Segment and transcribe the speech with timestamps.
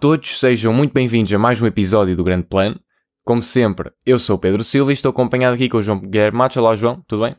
[0.00, 2.78] todos, sejam muito bem-vindos a mais um episódio do Grande Plano.
[3.24, 6.38] Como sempre, eu sou o Pedro Silva e estou acompanhado aqui com o João Guilherme
[6.38, 6.56] Matos.
[6.56, 7.36] Olá, João, tudo bem?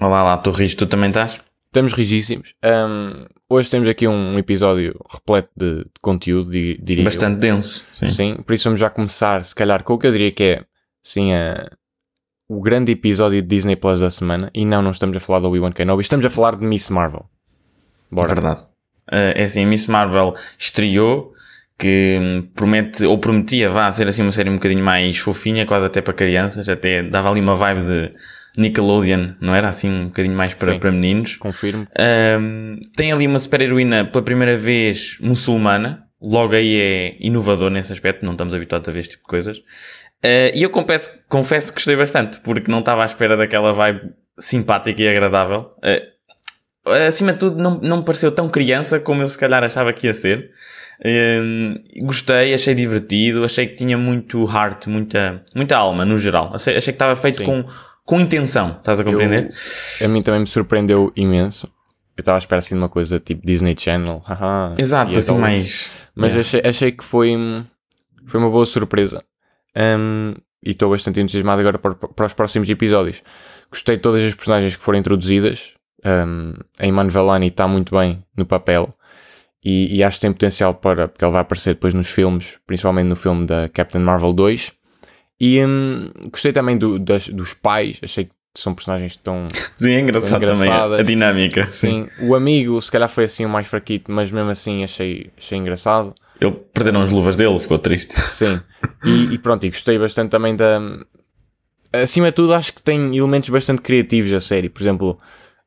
[0.00, 1.40] Olá, lá, estou rijo, tu também estás?
[1.66, 2.54] Estamos rigíssimos.
[2.64, 8.06] Um, hoje temos aqui um episódio repleto de, de conteúdo, di- diria Bastante denso, sim.
[8.06, 8.12] eu.
[8.12, 10.64] Sim, por isso vamos já começar, se calhar, com o que eu diria que é,
[11.02, 11.70] sim, a-
[12.48, 14.50] o grande episódio de Disney Plus da semana.
[14.54, 17.24] E não, não estamos a falar do Obi-Wan Kenobi, estamos a falar de Miss Marvel.
[18.10, 18.28] Bora.
[18.34, 18.60] Verdade.
[19.10, 21.32] Eh, é assim, Miss Marvel estreou,
[21.82, 25.84] que hum, promete, ou prometia, vá ser assim uma série um bocadinho mais fofinha, quase
[25.84, 28.12] até para crianças, até dava ali uma vibe de
[28.56, 29.68] Nickelodeon, não era?
[29.68, 30.78] Assim, um bocadinho mais para, Sim.
[30.78, 31.34] para meninos.
[31.36, 31.88] Confirmo.
[32.38, 36.04] Um, tem ali uma super-heroína pela primeira vez muçulmana.
[36.20, 39.58] Logo aí é inovador nesse aspecto, não estamos habituados a ver este tipo de coisas.
[39.58, 44.12] Uh, e eu confesso, confesso que gostei bastante, porque não estava à espera daquela vibe
[44.38, 45.68] simpática e agradável.
[45.78, 46.11] Uh,
[47.06, 50.06] acima de tudo, não, não me pareceu tão criança como eu se calhar achava que
[50.06, 50.50] ia ser.
[51.04, 56.50] Um, gostei, achei divertido, achei que tinha muito heart, muita, muita alma no geral.
[56.54, 57.44] Achei, achei que estava feito Sim.
[57.44, 57.64] com,
[58.04, 59.50] com intenção, estás a compreender?
[60.00, 61.66] Eu- a mim também me surpreendeu imenso.
[62.16, 64.22] Eu estava à espera assim de uma coisa tipo Disney Channel.
[64.24, 65.90] haha, Exato, assim mais.
[66.14, 66.40] Mas Yeah.
[66.40, 67.32] achei, achei que foi,
[68.26, 69.24] foi uma boa surpresa.
[69.74, 73.22] Um, e estou bastante entusiasmado agora para, para os próximos episódios.
[73.70, 75.72] Gostei de todas as personagens que foram introduzidas.
[76.04, 78.92] Um, a Iman Velani está muito bem no papel.
[79.64, 81.06] E, e acho que tem potencial para.
[81.08, 84.72] Porque ele vai aparecer depois nos filmes, principalmente no filme da Captain Marvel 2.
[85.40, 87.98] E um, gostei também do- das- dos pais.
[88.02, 89.46] Achei que são personagens tão.
[89.78, 91.68] Sim, é engraçado também a, dinâmica.
[91.70, 95.56] Sim, o amigo se calhar foi assim o mais fraquito, mas mesmo assim achei, achei
[95.58, 96.12] engraçado.
[96.40, 98.20] Ele perderam as luvas dele, ficou triste.
[98.28, 98.60] Sim.
[99.04, 100.80] E, e pronto, e gostei bastante também da.
[101.92, 104.68] Acima de tudo, acho que tem elementos bastante criativos a série.
[104.68, 105.20] Por exemplo,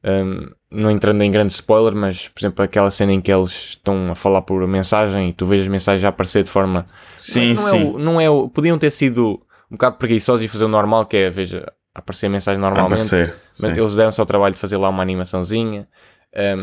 [0.06, 4.12] hum, não entrando em grande spoiler, mas por exemplo, aquela cena em que eles estão
[4.12, 6.86] a falar por mensagem e tu vês as mensagens a aparecer de forma.
[7.18, 7.78] Sim, não, não sim.
[7.80, 11.06] É o, não é o- Podiam ter sido um bocado preguiçosos e fazer o normal,
[11.06, 12.94] que é, veja, aparecer a mensagem normalmente.
[12.94, 13.36] aparecer.
[13.60, 13.80] Mas sim.
[13.82, 15.88] eles deram só o trabalho de fazer lá uma animaçãozinha.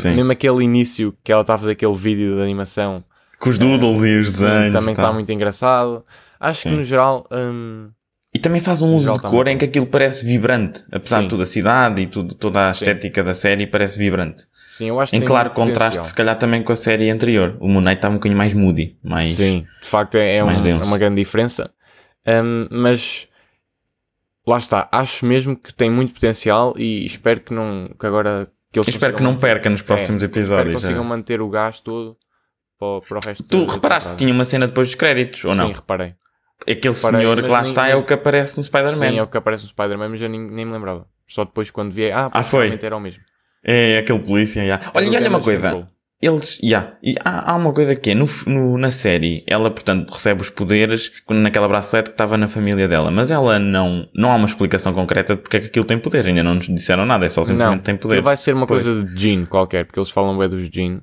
[0.05, 3.03] Um, mesmo aquele início que ela está a fazer aquele vídeo de animação
[3.39, 4.71] Com os doodles e os sim, desenhos.
[4.71, 5.01] também tá.
[5.01, 6.05] está muito engraçado.
[6.39, 6.75] Acho que Sim.
[6.75, 7.27] no geral.
[7.31, 7.89] hum,
[8.33, 10.83] E também faz um uso de cor em que aquilo parece vibrante.
[10.91, 11.23] Apesar Sim.
[11.23, 12.83] de tudo, a cidade e tudo, toda a Sim.
[12.85, 14.45] estética da série parece vibrante.
[14.71, 16.05] sim, eu acho que Em claro contraste, potencial.
[16.05, 17.55] se calhar, também com a série anterior.
[17.59, 18.97] O Moon Knight estava um bocadinho mais moody.
[19.03, 19.33] Mais...
[19.33, 21.71] Sim, de facto é, é um- é uma grande diferença.
[22.25, 23.27] Hum, mas
[24.47, 28.79] lá está, acho mesmo que tem muito potencial e espero que não que agora que
[28.79, 30.81] eles Espero que não perca nos próximos É, Espero que episódios.
[30.81, 31.07] consigam é.
[31.07, 32.17] manter o gás todo
[32.79, 35.67] para, para o resto Tu reparaste que tinha uma cena depois dos créditos, ou não?
[35.67, 36.15] Sim, reparei.
[36.61, 39.09] Aquele reparei, senhor que lá nem- está é o que aparece no Spider-Man.
[39.09, 41.05] Sim, é o que aparece no Spider-Man, mas eu nem, nem me lembrava.
[41.27, 42.77] Só depois quando vi, ah, Ah, foi?
[42.81, 43.21] era o mesmo.
[43.65, 44.61] É aquele polícia.
[44.93, 45.69] Olha, e olha uma coisa.
[45.71, 45.87] Control.
[46.21, 46.93] Eles, já.
[47.03, 50.49] E há, há uma coisa que é, no, no- na série, ela, portanto, recebe os
[50.49, 54.93] poderes naquela bracelete que estava na família dela, mas ela não, não há uma explicação
[54.93, 57.43] concreta de porque é que aquilo tem poderes, ainda não nos disseram nada, é só
[57.43, 58.23] simplesmente Não, tem poderes.
[58.23, 58.83] vai ser uma Pois.
[58.85, 61.01] coisa de Jean qualquer, porque eles falam bem dos Jean.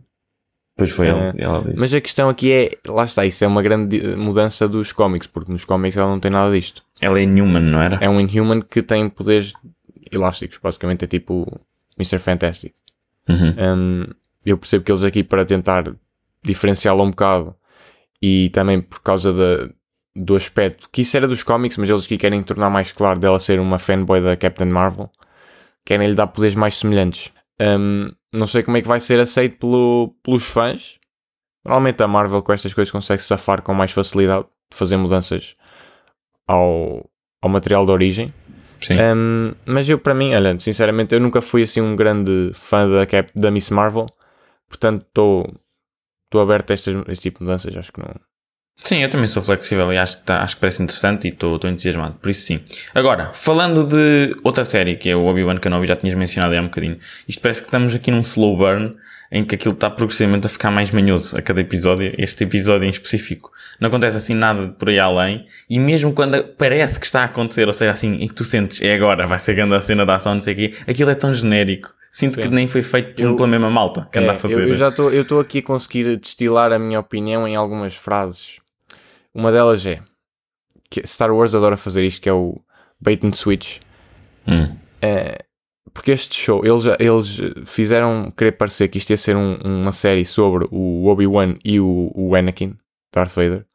[0.80, 1.10] Pois foi É.
[1.10, 1.78] ela, ela disse.
[1.78, 5.52] Mas a questão aqui é, lá está, isso é uma grande mudança dos cómics, porque
[5.52, 6.82] nos cómics ela não tem nada disto.
[7.02, 7.98] Ela é Newman, não era?
[8.00, 9.52] É um Inhuman que tem poderes
[10.10, 11.46] elásticos, basicamente é tipo
[11.98, 12.18] Mr.
[12.18, 12.72] Fantastic.
[13.28, 13.54] Uhum.
[13.58, 14.04] Hum,
[14.46, 15.92] eu percebo que eles aqui para tentar
[16.42, 17.54] diferenciá-la um bocado
[18.22, 19.68] e também por causa da,
[20.16, 23.38] do aspecto que isso era dos cómics, mas eles aqui querem tornar mais claro dela
[23.38, 25.10] ser uma fanboy da Captain Marvel,
[25.84, 27.30] querem lhe dar poderes mais semelhantes.
[27.60, 30.98] Hum, não sei como é que vai ser aceito pelo- pelos fãs.
[31.64, 35.56] Normalmente a Marvel com estas coisas consegue safar com mais facilidade de fazer mudanças
[36.46, 37.08] ao,
[37.42, 38.32] ao material de origem.
[38.80, 38.94] Sim.
[38.98, 43.06] Um, mas eu, para mim, olha, sinceramente, eu nunca fui assim um grande fã da,
[43.06, 44.06] Cap, da Miss Marvel,
[44.68, 47.76] portanto estou aberto a estas, este tipo de mudanças.
[47.76, 48.08] Acho que não.
[48.84, 51.58] Sim, eu também sou flexível e acho que, tá- acho que parece interessante e estou
[51.64, 52.60] entusiasmado, por isso sim.
[52.94, 56.64] Agora, falando de outra série que é o Obi-Wan Kenobi, já tinhas mencionado há um
[56.64, 56.98] bocadinho.
[57.28, 58.96] Isto parece que estamos aqui num slow burn
[59.32, 62.90] em que aquilo está progressivamente a ficar mais manhoso a cada episódio, este episódio em
[62.90, 63.52] específico.
[63.78, 67.66] Não acontece assim nada por aí além e mesmo quando parece que está a acontecer,
[67.68, 70.14] ou seja, assim, em que tu sentes é agora, vai ser grande a cena da
[70.16, 71.94] ação, não sei o quê, aquilo é tão genérico.
[72.10, 72.42] Sinto Sim.
[72.42, 74.54] que nem foi feito Eu- pela mesma malta que anda É, a fazer.
[74.54, 78.56] eu, eu já estou aqui a conseguir destilar a minha opinião em algumas frases.
[79.34, 80.02] Uma delas é
[80.90, 82.60] que Star Wars adora fazer isto, que é o
[83.00, 83.78] bait and switch.
[84.46, 84.76] Hum.
[85.00, 85.44] É,
[85.94, 90.24] porque este show, eles, eles fizeram querer parecer que isto ia ser um- uma série
[90.24, 92.76] sobre o Obi-Wan e o, o Anakin,
[93.12, 93.66] Darth Vader.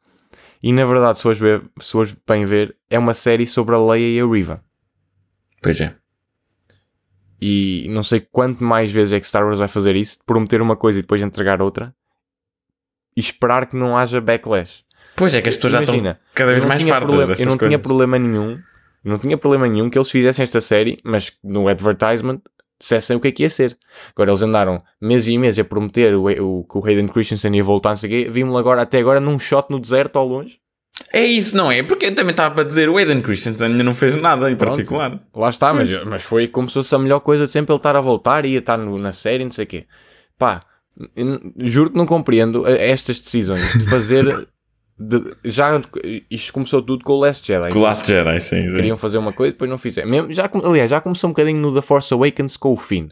[0.62, 3.78] E na verdade, se fores, ver, se fores bem ver, é uma série sobre a
[3.78, 4.64] Leia e a Riva.
[5.62, 5.94] Pois é.
[7.40, 10.74] E não sei quanto mais vezes é que Star Wars vai fazer isso, prometer uma
[10.76, 11.94] coisa e depois entregar outra,
[13.16, 14.84] e esperar que não haja backlash.
[15.16, 17.46] Pois é que as pessoas já Imagina, estão cada vez mais tinha fartas problema- Eu
[17.46, 17.80] não tinha coisas.
[17.82, 18.58] problema nenhum,
[19.04, 22.40] não tinha problema nenhum que eles fizessem esta série, mas no advertisement
[22.78, 23.76] dissessem o que é que ia ser.
[24.14, 27.64] Agora eles andaram meses e meses a prometer o, o, que o Hayden Christensen ia
[27.64, 28.30] voltar, não sei o quê.
[28.30, 30.58] Vimos-lo agora, até agora, num shot no deserto ao longe.
[31.12, 31.82] É isso, não é?
[31.82, 35.18] Porque eu também estava para dizer, o Aiden Christensen ainda não fez nada em particular.
[35.34, 37.94] Lá está, mas, mas foi como se fosse a melhor coisa de sempre ele estar
[37.96, 39.86] a voltar e ia estar no- na série, não sei o quê.
[40.38, 40.62] Pá,
[41.58, 44.48] juro que não compreendo eh, estas decisões de fazer.
[44.98, 45.80] de- já
[46.30, 47.70] isto começou tudo com o Last Jedi.
[47.72, 48.76] Com o Last Jedi, sim, sim.
[48.76, 50.08] Queriam fazer uma coisa, depois não fizeram.
[50.10, 53.08] Mesmo, já, aliás, já começou um bocadinho no The Force Awakens com o Finn.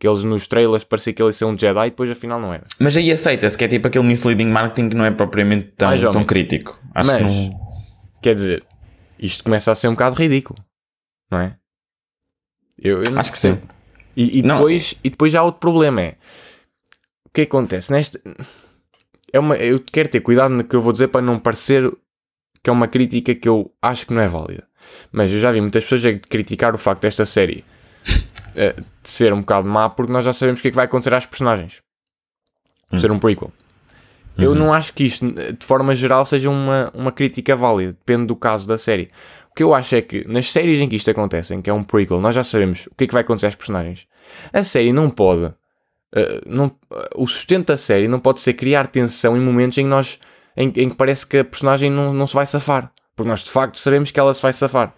[0.00, 2.54] Que eles nos trailers parecia que ele ia ser um Jedi e depois afinal não
[2.54, 2.64] era.
[2.78, 6.00] Mas aí aceita-se que é tipo aquele misleading marketing que não é propriamente tão, Mais
[6.00, 6.80] tão crítico.
[6.94, 7.60] Acho Mas- que não...
[8.22, 8.64] Quer dizer,
[9.18, 10.58] isto começa a ser um bocado ridículo,
[11.30, 11.56] não é?
[12.82, 13.54] Eu, eu não Acho que sim.
[13.56, 13.72] percebo.
[14.16, 14.56] E, e Não.
[14.56, 16.16] depois, e depois já há outro problema é
[17.26, 18.18] o que acontece neste
[19.32, 21.90] é uma, eu quero ter cuidado no que eu vou dizer para não parecer
[22.62, 24.66] que é uma crítica que eu acho que não é válida
[25.12, 27.64] mas eu já vi muitas pessoas a criticar o facto desta série
[28.56, 30.86] eh, de ser um bocado má porque nós já sabemos o que é que vai
[30.86, 31.82] acontecer às personagens
[32.88, 33.52] por ser um prequel
[34.38, 37.92] eu não acho que isto, de forma geral, seja uma, uma crítica válida.
[37.92, 39.10] Depende do caso da série.
[39.50, 41.72] O que eu acho é que nas séries em que isto acontece, em que é
[41.72, 44.06] um prequel, nós já sabemos o que é que vai acontecer às personagens.
[44.52, 45.52] A série não pode.
[46.14, 46.70] Eh, não,
[47.14, 50.18] o sustento da série não pode ser criar tensão em momentos em que nós.
[50.56, 52.92] em, em que parece que a personagem não, não se vai safar.
[53.14, 54.94] Porque nós de facto sabemos que ela se vai safar.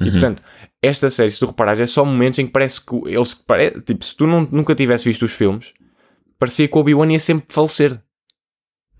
[0.00, 0.42] E portanto,
[0.82, 3.34] esta série, se tu reparares, é só momentos em que parece que eles.
[3.34, 5.72] Pare, tipo, se tu não, nunca tivesse visto os filmes,
[6.38, 8.00] parecia que o Obi-Wan ia sempre falecer.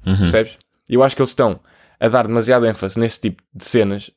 [0.07, 0.19] Uhum.
[0.19, 0.59] Percebes?
[0.89, 1.59] Eu acho que eles estão
[1.99, 4.11] a dar demasiado ênfase nesse tipo de cenas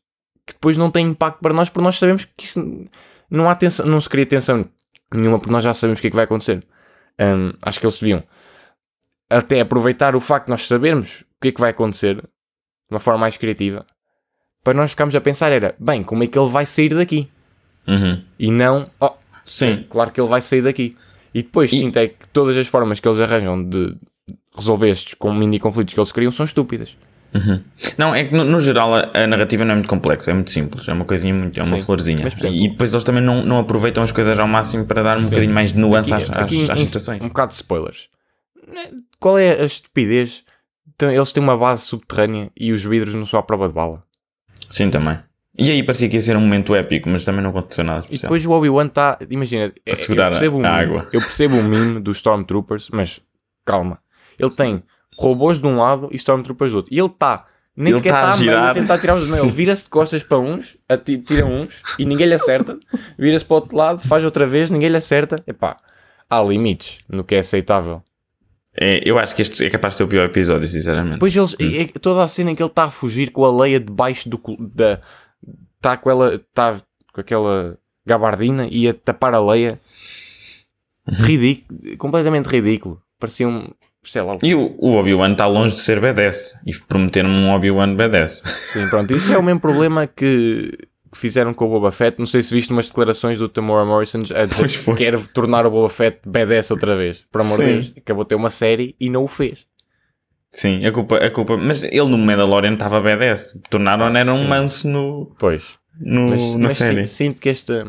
[0.46, 2.88] que depois não têm impacto para nós, porque nós sabemos que isso
[3.32, 4.64] não há tensão, não se cria tensão
[5.12, 6.64] nenhuma, porque nós já sabemos o que é que vai acontecer.
[7.20, 8.24] Hum, acho que eles deviam
[9.30, 12.24] até aproveitar o facto de nós sabermos o que é que vai acontecer de
[12.92, 13.86] uma forma mais criativa
[14.64, 17.30] para nós ficarmos a pensar era, bem, como é que ele vai sair daqui?
[17.88, 18.24] Uhum.
[18.40, 19.12] E não, oh,
[19.46, 19.86] Sim.
[19.88, 20.98] claro que ele vai sair daqui.
[21.34, 23.96] E depois E- sinto é que todas as formas que eles arranjam de
[24.56, 26.98] resolver estes com mini conflitos que eles criam são estúpidas.
[27.98, 30.52] Não, é que no, no geral a, a narrativa não é muito complexa, é muito
[30.52, 31.84] simples, é uma coisinha muito, é uma Sim.
[31.84, 32.24] florzinha.
[32.24, 35.18] Mas, exemplo- e depois eles também não, não aproveitam as coisas ao máximo para dar
[35.18, 37.22] um bocadinho mais de nuance às, às, Aqui, às em- situações.
[37.22, 38.08] Um bocado de spoilers.
[39.20, 40.44] Qual é a estupidez?
[40.96, 44.04] Então, eles têm uma base subterrânea e os vidros não são à prova de bala.
[44.70, 45.20] Sim, também.
[45.58, 48.02] E aí parecia que ia ser um momento épico, mas também não aconteceu nada E
[48.04, 48.22] especial.
[48.30, 49.18] depois o Obi-Wan está.
[49.30, 51.08] Imagina, é- eu segurar a- percebo, a meme, água.
[51.14, 53.22] eu percebo o meme dos Stormtroopers, mas
[53.66, 54.00] calma.
[54.40, 54.84] Ele tem
[55.18, 56.94] robôs de um lado e Stormtroopers do outro.
[56.94, 57.46] E ele está.
[57.78, 58.74] Nem Ele sequer tá a está a, meio a girar.
[58.74, 60.78] tentar tirar os Ele vira-se de costas para uns,
[61.26, 62.78] tira uns e ninguém lhe acerta.
[63.18, 65.44] Vira-se para o outro lado, faz outra vez, ninguém lhe acerta.
[65.46, 65.76] Epá,
[66.30, 68.02] há limites no que é aceitável.
[68.78, 71.14] É, eu acho que este é capaz de ser o pior episódio, sinceramente.
[71.16, 73.62] Depois eles, é- é toda a cena em que ele está a fugir com a
[73.64, 75.02] leia debaixo do da
[75.78, 76.78] está com ela está
[77.14, 79.78] com aquela gabardina e a tapar a leia
[81.08, 83.02] ridículo, completamente ridículo.
[83.20, 83.68] Parecia um,
[84.06, 84.38] sei lá.
[84.44, 88.44] E o, o Obi-Wan está longe de ser BDS e prometeram um Obi-Wan BDS.
[88.74, 90.72] Sim, pronto, isso é o mesmo problema que,
[91.12, 92.18] que fizeram com o Boba Fett.
[92.20, 95.72] Não sei se viste umas declarações do Tamora Morrison a dizer que quer tornar o
[95.72, 97.26] Boba Fett badass outra vez.
[97.32, 97.66] Por amor de.
[97.66, 99.66] Deus, acabou de ter uma série e não o fez.
[100.52, 101.58] Sim, a culpa, a culpa.
[101.58, 103.60] Mas ele no Mandalorian estava BDS.
[103.70, 105.64] Tornaram era um manso no, Pois.
[106.00, 107.06] no, Mas, na mas série.
[107.08, 107.86] si- sinto que esta.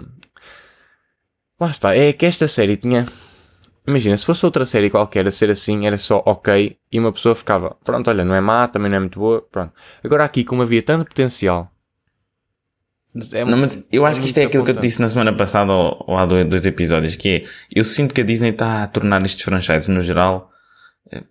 [1.60, 3.06] Lá está, é que esta série tinha.
[3.86, 7.34] Imagina, se fosse outra série qualquer a ser assim, era só ok e uma pessoa
[7.34, 9.72] ficava, pronto, olha, não é má, também não é muito boa, pronto.
[10.02, 11.70] Agora aqui, como havia tanto potencial.
[13.32, 15.72] é Não, mas eu acho que isto é aquilo que eu disse na semana passada
[15.72, 18.86] ou, ou há dois, dois episódios, que é, eu sinto que a Disney está a
[18.88, 20.50] tornar estes franchises no geral,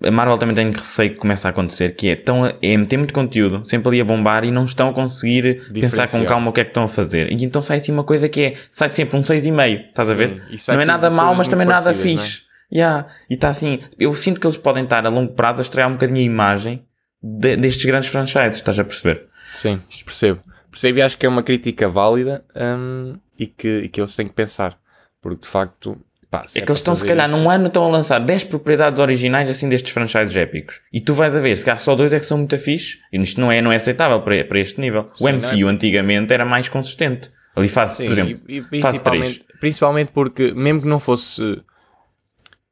[0.02, 2.96] a Marvel também tem receio que comece a acontecer, que é, estão a, é meter
[2.96, 6.54] muito conteúdo, sempre ali a bombar e não estão a conseguir pensar com calma o
[6.54, 7.30] que é que estão a fazer.
[7.30, 10.42] E então sai assim uma coisa que é, sai sempre um 6,5, estás a ver?
[10.58, 12.45] sai Não é nada mau, mas também nada parecidas, fixe.
[12.72, 13.08] Yeah.
[13.30, 15.94] E está assim, eu sinto que eles podem estar a longo prazo a estrear um
[15.94, 16.86] bocadinho a imagem
[17.22, 19.28] de- destes grandes franchises, estás a perceber?
[19.56, 20.42] Sim, percebo.
[20.72, 24.26] Percebo e acho que é uma crítica válida hum, e, que, e que eles têm
[24.28, 24.78] que pensar.
[25.22, 25.98] Porque de facto.
[26.30, 28.44] Pá, se É que eles estão, se calhar, isto- num ano estão a lançar 10
[28.44, 30.82] propriedades originais assim destes franchises épicos.
[30.92, 32.98] E tu vais a ver, se calhar só dois é que são muito fixe.
[33.14, 35.10] E isto não é, não é aceitável para, para este nível.
[35.20, 37.32] o Sim, MCU antigamente era mais consistente.
[37.56, 39.00] Ali faz, Sim, por exemplo, e, e faz 3.
[39.00, 41.62] principalmente, principalmente porque, mesmo que não fosse.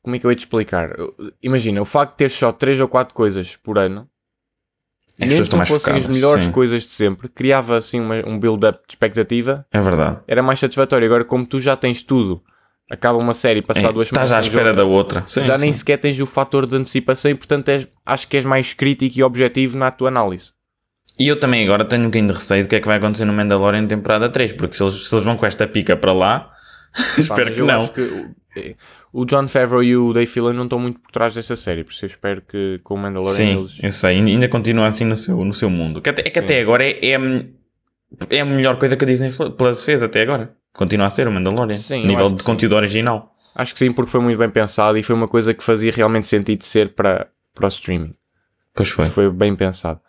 [0.04, 0.92] Como é que eu ia te explicar?
[1.42, 4.08] Imagina, o facto de ter só 3 ou 4 coisas por ano,
[5.22, 8.80] as mesmo que fossem as melhores Sim, coisas de sempre, criava assim uma- um build-up
[8.88, 10.20] de expectativa, É verdade.
[10.28, 11.06] era mais satisfatório.
[11.06, 12.44] Agora, como tu já tens tudo,
[12.92, 14.30] acaba uma série, passar É, duas semanas.
[14.30, 15.24] estás à espera outra, da outra.
[15.26, 15.80] Sim, já nem sim.
[15.80, 19.24] sequer tens o fator de antecipação e, portanto, és- acho que és mais crítico e
[19.24, 20.52] objetivo na tua análise.
[21.20, 23.24] E eu também agora tenho um bocadinho de receio do que é que vai acontecer
[23.24, 26.52] no Mandalorian temporada 3, porque se eles, se eles vão com esta pica para lá,
[26.94, 27.88] Pá, espero que eu não.
[27.88, 28.76] que
[29.13, 31.91] o- John Favreau e o Dave Filoni não estão muito por trás desta série, por
[31.93, 33.84] isso eu espero que com o Mandalorian Sim, eles...
[33.84, 36.01] eu sei, ainda- continua assim no seu, no seu mundo.
[36.01, 37.46] Que até- é que até agora é, é, a-
[38.29, 40.53] é a melhor coisa que a Disney Plus fez até agora.
[40.74, 41.77] Continua a ser o Mandalorian.
[41.77, 43.36] Sim, nível de conteúdo original.
[43.55, 46.25] Acho que sim, porque foi muito bem pensado e foi uma coisa que fazia realmente
[46.27, 48.12] sentido ser para, para o streaming.
[48.74, 49.05] Pois foi.
[49.05, 50.00] Foi bem pensado.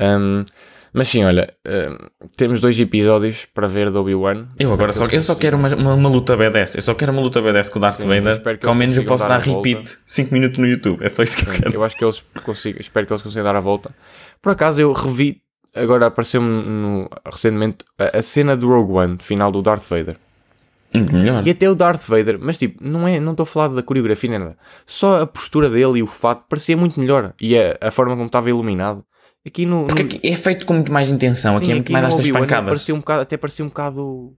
[0.00, 0.44] Um,
[0.92, 4.46] mas sim, olha, um, temos dois episódios para ver do Obi-Wan.
[4.58, 6.76] Eu agora só, eu só quero uma, uma, uma luta B10.
[6.76, 8.42] Eu só quero uma luta B10 com o Darth Sim, Vader.
[8.42, 11.04] que Que ao menos eu posso dar dar repeat 5 minutos no YouTube.
[11.04, 11.74] É só isso que eu quero.
[11.74, 13.90] Eu acho que eles consigam, espero que eles consigam dar a volta.
[14.40, 15.42] Por acaso eu revi,
[15.74, 20.16] agora apareceu-me recentemente a, a cena do Rogue One, final do Darth Vader.
[20.92, 21.46] Muito melhor.
[21.46, 24.30] E até o Darth Vader, mas tipo, não é, não estou a falar da coreografia
[24.30, 24.56] nem nada.
[24.86, 27.34] Só a postura dele e o fato parecia muito melhor.
[27.40, 29.04] E a, a forma como estava iluminado.
[29.48, 29.86] Aqui no.
[29.86, 31.52] Porque no, aqui é feito com muito mais intenção.
[31.58, 32.68] sim, aqui é muito mais no estas Obi-Wan pancadas.
[32.68, 34.34] Parecia um bocado, até parecia um bocado.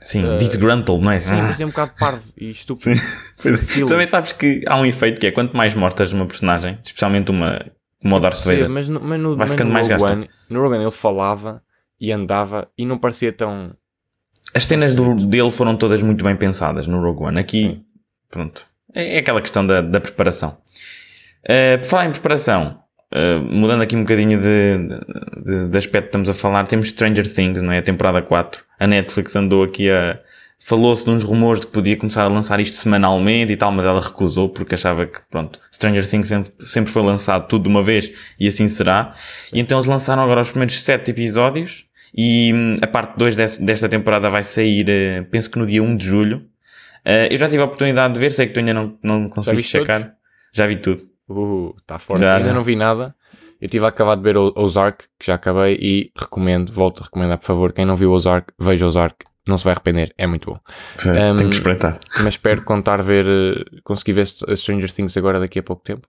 [0.00, 1.20] Sim, disgruntled, não é?
[1.20, 1.42] Sim, Ah.
[1.44, 3.00] parecia um bocado parvo e estúpido.
[3.38, 7.30] Aquilo- Também sabes que há um efeito que é quanto mais mortas uma personagem, especialmente
[7.30, 7.64] uma
[8.02, 10.28] como o Darth Vader, mas no, mas no, Vai mas ficando no mais Rogue gasta.
[10.50, 11.62] No Rogue One ele falava
[11.98, 13.74] e andava e não parecia tão.
[14.54, 17.40] as cenas do- dele foram todas muito bem pensadas no Rogue One.
[17.40, 17.82] Aqui,
[18.30, 20.58] pronto, é, é aquela questão da, da preparação.
[21.44, 22.78] Uh, por falar em preparação,
[23.14, 24.78] uh, mudando aqui um bocadinho de,
[25.44, 27.78] de, de aspecto que estamos a falar, temos Stranger Things, não é?
[27.78, 28.64] A temporada 4.
[28.80, 30.18] A Netflix andou aqui a.
[30.66, 33.84] Falou-se de uns rumores de que podia começar a lançar isto semanalmente e tal, mas
[33.84, 37.82] ela recusou porque achava que, pronto, Stranger Things sempre, sempre foi lançado tudo de uma
[37.82, 39.12] vez e assim será.
[39.52, 41.84] E então eles lançaram agora os primeiros 7 episódios
[42.16, 45.82] e hum, a parte 2 desse- desta temporada vai sair, eh, penso que no dia
[45.82, 46.46] 1 de julho.
[47.04, 49.76] Eh, eu já tive a oportunidade de ver, sei que tu ainda não, não conseguiste
[49.76, 49.94] viste todos?
[50.02, 50.14] checar.
[50.50, 51.02] Já vi tudo.
[51.28, 52.20] Uh, está forte.
[52.20, 52.54] Já, Ainda já.
[52.54, 53.14] não vi nada.
[53.60, 57.04] Eu tive a acabar de ver o Ozark, que já acabei, e recomendo, volto a
[57.04, 60.50] recomendar, por favor, quem não viu Ozark, veja Ozark, não se vai arrepender, é muito
[60.50, 60.58] bom.
[61.06, 61.98] Um, Tenho que espreitar.
[62.18, 66.06] Mas espero contar ver, eh, conseguir ver St- Stranger Things agora daqui a pouco tempo.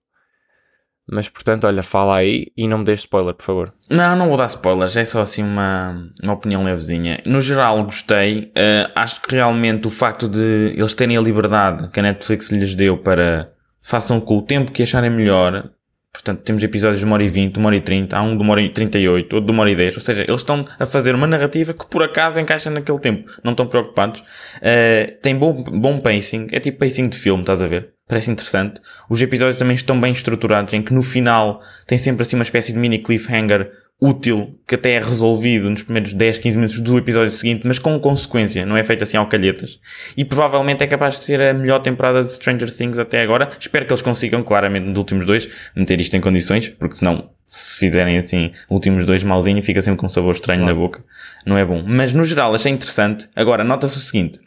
[1.09, 3.73] Mas portanto, olha, fala aí e não me deixes spoiler, por favor.
[3.91, 7.21] Não, não vou dar spoilers, é só assim uma, uma opinião levezinha.
[7.27, 8.51] No geral, gostei.
[8.55, 12.73] Eh, acho que realmente o facto de eles terem a liberdade que a Netflix lhes
[12.73, 13.51] deu para
[13.85, 15.69] façam com o tempo que acharem melhor.
[16.11, 18.43] Portanto, temos episódios de 1 hora e 20, 1 hora e 30, há um de
[18.43, 19.95] 1 hora e 38, outro de 1 hora e 10.
[19.95, 23.29] Ou seja, eles estão a fazer uma narrativa que por acaso encaixa naquele tempo.
[23.43, 24.23] Não estão preocupados.
[24.61, 26.47] Eh, tem bom, bom pacing.
[26.51, 27.93] É tipo pacing de filme, estás a ver?
[28.07, 28.81] Parece interessante.
[29.09, 32.71] Os episódios também estão bem estruturados, em que no final tem sempre assim uma espécie
[32.71, 37.29] de mini cliffhanger útil, que até é resolvido nos primeiros 10, 15 minutos do episódio
[37.29, 39.79] seguinte, mas com consequência, não é feito assim ao calhetas.
[40.17, 43.49] E provavelmente é capaz de ser a melhor temporada de Stranger Things até agora.
[43.59, 47.79] Espero que eles consigam, claramente, nos últimos dois, meter isto em condições, porque senão, se
[47.79, 51.03] fizerem assim, últimos dois malzinho, fica sempre com um sabor estranho na boca.
[51.45, 51.81] Não é bom.
[51.85, 53.29] Mas no geral, achei interessante.
[53.35, 54.39] Agora, nota-se o seguinte.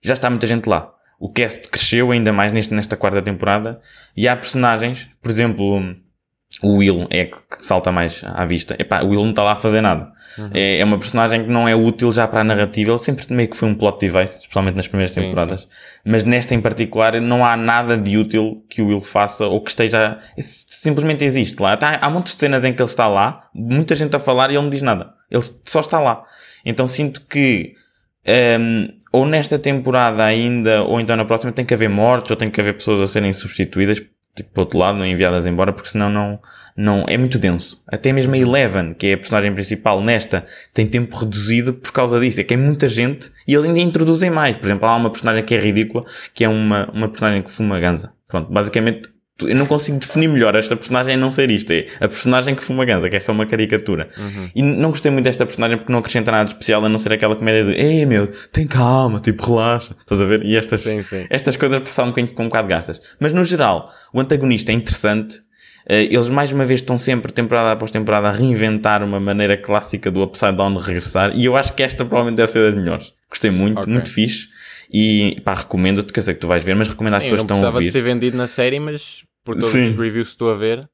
[0.00, 0.92] Já está muita gente lá.
[1.18, 3.80] O cast cresceu ainda mais neste, nesta quarta temporada.
[4.16, 5.96] E há personagens, por exemplo,
[6.62, 8.74] o Will é que salta mais à vista.
[8.78, 10.10] Epá, o Will não está lá a fazer nada.
[10.52, 12.90] É, é uma personagem que não é útil já para a narrativa.
[12.90, 15.68] Ele sempre meio que foi um plot device, especialmente nas primeiras Sim, temporadas.
[16.04, 19.70] Mas nesta em particular não há nada de útil que o Will faça ou que
[19.70, 20.18] esteja...
[20.38, 21.76] Simplesmente existe lá.
[21.76, 24.62] Tá- há muitas cenas em que ele está lá, muita gente a falar e ele
[24.62, 25.12] não diz nada.
[25.30, 26.24] Ele só está lá.
[26.64, 27.74] Então sinto que
[28.60, 32.50] um, ou nesta temporada ainda, ou então na próxima, tem que haver mortes, ou tem
[32.50, 34.02] que haver pessoas a serem substituídas,
[34.38, 36.40] tipo, para outro lado, não enviadas embora, porque senão não,
[36.76, 37.82] não, é muito denso.
[37.86, 42.18] Até mesmo a Eleven, que é a personagem principal nesta, tem tempo reduzido por causa
[42.18, 42.40] disso.
[42.40, 44.56] É que é muita gente, e eles ainda introduzem mais.
[44.56, 47.78] Por exemplo, há uma personagem que é ridícula, que é uma, uma personagem que fuma
[47.78, 48.12] ganza.
[48.26, 49.10] Pronto, basicamente,
[49.42, 51.70] eu não consigo definir melhor esta personagem a não ser isto.
[51.72, 54.08] É a personagem que fuma ganza, que é só uma caricatura.
[54.54, 57.12] E não gostei muito desta personagem porque não acrescenta nada de especial a não ser
[57.12, 59.94] aquela comédia de Ei meu, tem calma, tipo relaxa.
[59.98, 60.44] Estás a ver?
[60.44, 61.26] E estas, Sim, sim.
[61.30, 63.00] estas coisas passaram um bocadinho, ficam um bocado gastas.
[63.20, 65.36] Mas no geral, o antagonista é interessante.
[65.88, 70.10] Eh, Eles mais uma vez estão sempre, temporada após temporada, a reinventar uma maneira clássica
[70.10, 71.30] do Upside Down de regressar.
[71.34, 73.12] E eu acho que esta provavelmente deve ser das melhores.
[73.30, 73.92] Gostei muito, Ok.
[73.92, 74.48] muito fixe.
[74.92, 77.40] E pá, recomendo-te, que eu sei que tu vais ver, mas recomendo às Sim, pessoas
[77.40, 77.90] não que estão a precisava de ouvir.
[77.92, 79.88] ser vendido na série, mas por todos Sim.
[79.90, 80.88] os reviews que estou a ver,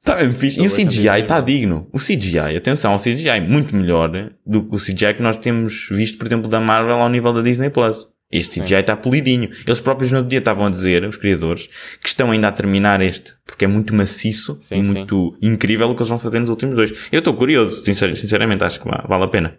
[0.00, 0.60] Está bem fixe.
[0.62, 1.88] E o CGI está digno.
[1.92, 4.08] O CGI, atenção, o CGI é muito melhor
[4.46, 7.42] do que o CGI que nós temos visto, por exemplo, da Marvel ao nível da
[7.42, 8.06] Disney Plus.
[8.30, 9.50] Este CGI está polidinho.
[9.66, 11.68] Eles próprios no outro dia estavam a dizer, os criadores,
[12.00, 14.92] que estão ainda a terminar este, porque é muito maciço Sim, e sim.
[14.92, 17.08] muito incrível o que eles vão fazer nos últimos dois.
[17.10, 19.58] Eu estou curioso, sincer- sinceramente, acho que va- vale a pena.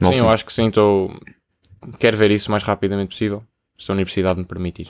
[0.00, 1.14] Vale sim, eu acho que sim, estou...
[1.98, 3.42] Quero ver isso o mais rapidamente possível,
[3.78, 4.88] se a universidade me permitir.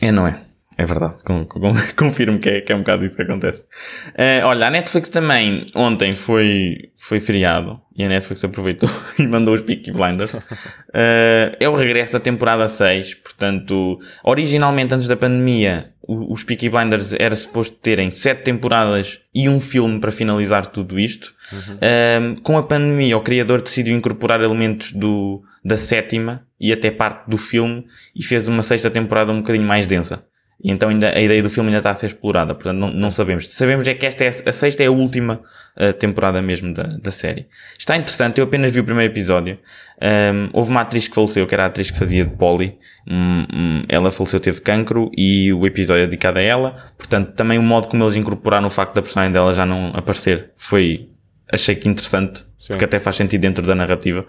[0.00, 0.40] É, não é?
[0.78, 1.60] É verdade, com, com,
[1.96, 3.66] confirmo que é, que é um bocado isso que acontece.
[4.08, 9.54] Uh, olha, a Netflix também ontem foi, foi feriado e a Netflix aproveitou e mandou
[9.54, 10.34] os Peaky Blinders.
[10.34, 17.12] Uh, é o regresso da temporada 6, portanto, originalmente antes da pandemia, os Peaky Blinders
[17.12, 21.34] era suposto terem 7 temporadas e um filme para finalizar tudo isto.
[21.52, 22.36] Uhum.
[22.36, 27.28] Uh, com a pandemia, o criador decidiu incorporar elementos do, da sétima e até parte
[27.28, 30.24] do filme e fez uma sexta temporada um bocadinho mais densa.
[30.62, 33.10] E então ainda, a ideia do filme ainda está a ser explorada, portanto não, não
[33.10, 33.52] sabemos.
[33.52, 35.40] Sabemos é que esta é a sexta é a última
[35.76, 37.48] uh, temporada mesmo da, da série.
[37.76, 39.58] Está interessante, eu apenas vi o primeiro episódio.
[40.00, 42.78] Um, houve uma atriz que faleceu, que era a atriz que fazia de Polly.
[43.08, 46.76] Um, um, ela faleceu, teve cancro e o episódio é dedicado a ela.
[46.96, 50.52] Portanto, também o modo como eles incorporaram o facto da personagem dela já não aparecer
[50.54, 51.08] foi,
[51.52, 52.68] achei que interessante, Sim.
[52.68, 54.26] porque até faz sentido dentro da narrativa.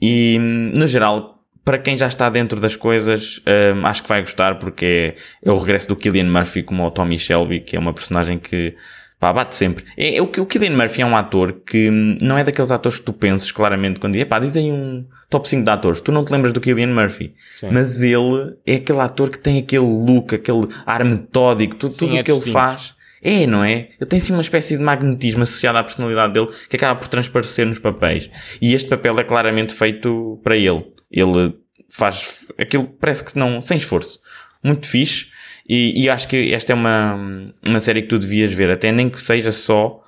[0.00, 3.40] E, no geral, para quem já está dentro das coisas,
[3.76, 5.14] um, acho que vai gostar porque
[5.44, 8.38] é, é, o regresso do Killian Murphy como o Tommy Shelby, que é uma personagem
[8.38, 8.74] que
[9.18, 9.84] pá, bate sempre.
[9.96, 12.98] É, é o, o Killian Murphy é um ator que hum, não é daqueles atores
[12.98, 16.00] que tu pensas claramente quando diz, pá, diz aí um top 5 de atores.
[16.00, 17.68] Tu não te lembras do Killian Murphy, Sim.
[17.70, 22.16] mas ele é aquele ator que tem aquele look, aquele ar metódico, tudo, Sim, tudo
[22.16, 22.48] é o que distinto.
[22.48, 22.99] ele faz.
[23.22, 23.90] É, não é?
[24.00, 27.66] Ele tem sim uma espécie de magnetismo associado à personalidade dele que acaba por transparecer
[27.66, 28.30] nos papéis.
[28.60, 30.84] E este papel é claramente feito para ele.
[31.10, 31.54] Ele
[31.90, 34.20] faz aquilo, parece que não, sem esforço.
[34.62, 35.28] Muito fixe.
[35.68, 39.08] E, e acho que esta é uma, uma série que tu devias ver, até nem
[39.08, 40.00] que seja só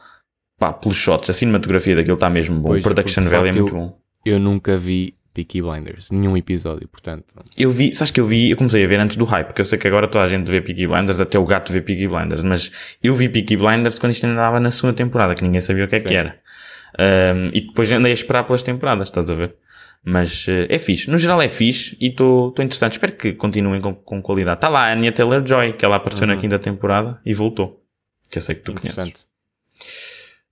[0.58, 1.28] pá, pelos shots.
[1.28, 2.70] A cinematografia daquilo está mesmo bom.
[2.70, 3.98] Pois, o Production Value é muito eu, bom.
[4.24, 7.34] Eu nunca vi Peaky Blinders, nenhum episódio, portanto.
[7.56, 9.64] Eu vi, sabes que eu vi, eu comecei a ver antes do hype, porque eu
[9.64, 12.44] sei que agora toda a gente vê Peaky Blinders, até o gato vê Peaky Blinders,
[12.44, 15.84] mas eu vi Peaky Blinders quando isto ainda andava na segunda temporada, que ninguém sabia
[15.84, 16.08] o que é Sim.
[16.08, 16.38] que era.
[16.98, 19.56] Um, e depois andei a esperar pelas temporadas, estás a ver?
[20.04, 21.08] Mas uh, é fixe.
[21.10, 22.92] No geral é fixe e estou interessado.
[22.92, 24.58] Espero que continuem com, com qualidade.
[24.58, 26.34] Está lá a Anya Taylor-Joy, que ela apareceu uhum.
[26.34, 27.82] na quinta temporada e voltou.
[28.30, 29.24] Que eu sei que tu conheces.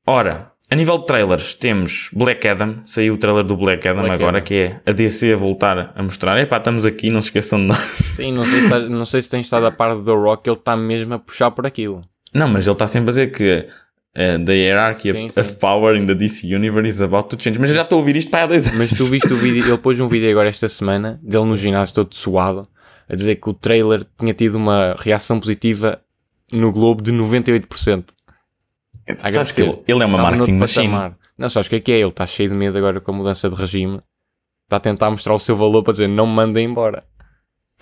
[0.06, 2.80] Ora, a nível de trailers, temos Black Adam.
[2.84, 4.46] Saiu o trailer do Black Adam Black agora, Adam.
[4.46, 6.38] que é a DC a voltar a mostrar.
[6.38, 7.78] Epá, estamos aqui, não se esqueçam de nós.
[8.14, 10.48] Sim, não sei se, está, não sei se tem estado a par do The Rock,
[10.48, 12.02] ele está mesmo a puxar por aquilo.
[12.32, 13.66] Não, mas ele está sempre a dizer que
[14.12, 15.40] Uh, the hierarchy sim, of, sim.
[15.40, 17.60] of, power in the DC universe is about to change.
[17.60, 18.76] Mas eu já estou a ouvir isto para há dois anos.
[18.76, 21.94] Mas tu viste o vídeo, ele pôs um vídeo agora esta semana, dele no ginásio
[21.94, 22.66] todo suado,
[23.08, 26.00] a dizer que o trailer tinha tido uma reação positiva
[26.52, 28.06] no Globo de 98%.
[29.16, 31.14] Sabes que ele, ele é uma marketing machine.
[31.36, 31.98] Não, sabes o que é que é?
[31.98, 34.00] Ele está cheio de medo agora com a mudança de regime.
[34.64, 37.04] Está a tentar mostrar o seu valor para dizer não me mandem embora.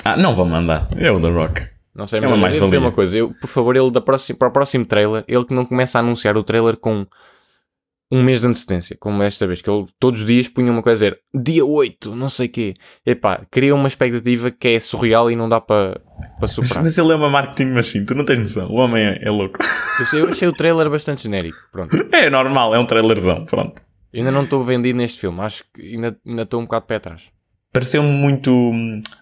[0.04, 0.88] Ah, não vou mandar.
[0.96, 1.66] É o The Rock.
[1.94, 3.18] Não sei, mas é mais dizer uma coisa.
[3.18, 6.00] Eu, por favor, ele da próxima, para o próximo trailer, ele que não começa a
[6.00, 7.04] anunciar o trailer com
[8.10, 11.06] um mês de antecedência, como esta vez, que ele todos os dias punha uma coisa
[11.06, 12.74] a dizer dia 8, não sei o quê.
[13.04, 16.00] Epá, cria uma expectativa que é surreal e não dá para
[16.38, 16.82] para superar.
[16.82, 18.70] Mas ele é uma marketing machine, tu não tens noção.
[18.70, 19.58] O homem é, é louco.
[20.12, 21.58] Eu, eu achei o trailer bastante genérico.
[21.70, 21.96] Pronto.
[22.12, 23.44] É normal, é um trailerzão.
[23.44, 23.82] Pronto.
[24.12, 26.96] Eu ainda não estou vendido neste filme, acho que ainda, estou um bocado de pé
[26.96, 27.24] atrás.
[27.72, 28.72] Pareceu-me muito.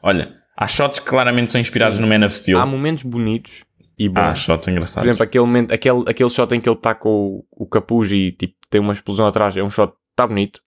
[0.03, 2.03] Olha, Há shots que claramente são inspirados Sim.
[2.03, 2.59] no Man of Steel.
[2.59, 3.63] Há momentos bonitos
[3.99, 4.21] e bons.
[4.21, 5.05] Há shots engraçados.
[5.05, 8.11] Por exemplo, aquele, momento, aquele, aquele shot em que ele está com o, o capuz
[8.11, 10.61] e tipo, tem uma explosão atrás, é um shot está bonito.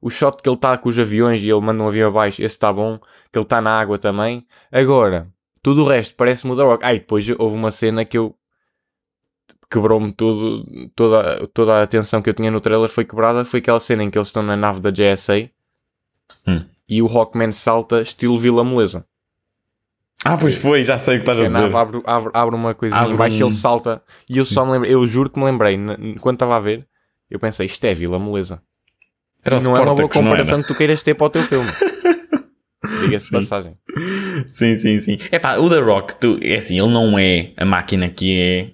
[0.00, 2.56] O shot que ele está com os aviões e ele manda um avião abaixo, esse
[2.56, 2.98] está bom.
[3.30, 4.46] Que ele está na água também.
[4.70, 5.28] Agora,
[5.62, 6.84] tudo o resto parece-me o The Rock.
[6.84, 8.34] Ai, depois houve uma cena que eu
[9.70, 13.44] quebrou-me tudo, toda, toda a atenção que eu tinha no trailer foi quebrada.
[13.44, 15.48] Foi aquela cena em que eles estão na nave da JSA
[16.46, 16.64] hum.
[16.88, 19.06] e o Rockman salta estilo Vila Moleza.
[20.24, 21.60] Ah, pois foi, já sei o que estás a dizer.
[21.60, 23.46] Nave abre, abre, abre uma coisinha abre embaixo um...
[23.46, 24.02] ele salta.
[24.28, 25.78] E eu só me lembrei, eu juro que me lembrei,
[26.20, 26.86] quando estava a ver,
[27.32, 28.62] eu pensei, isto é Vila Moleza.
[29.42, 31.68] Era não é uma boa comparação que tu queiras ter para o teu filme.
[33.00, 33.76] Diga-se passagem.
[34.48, 35.18] Sim, sim, sim.
[35.30, 38.70] É pá, o The Rock, tu, é assim, ele não é a máquina que é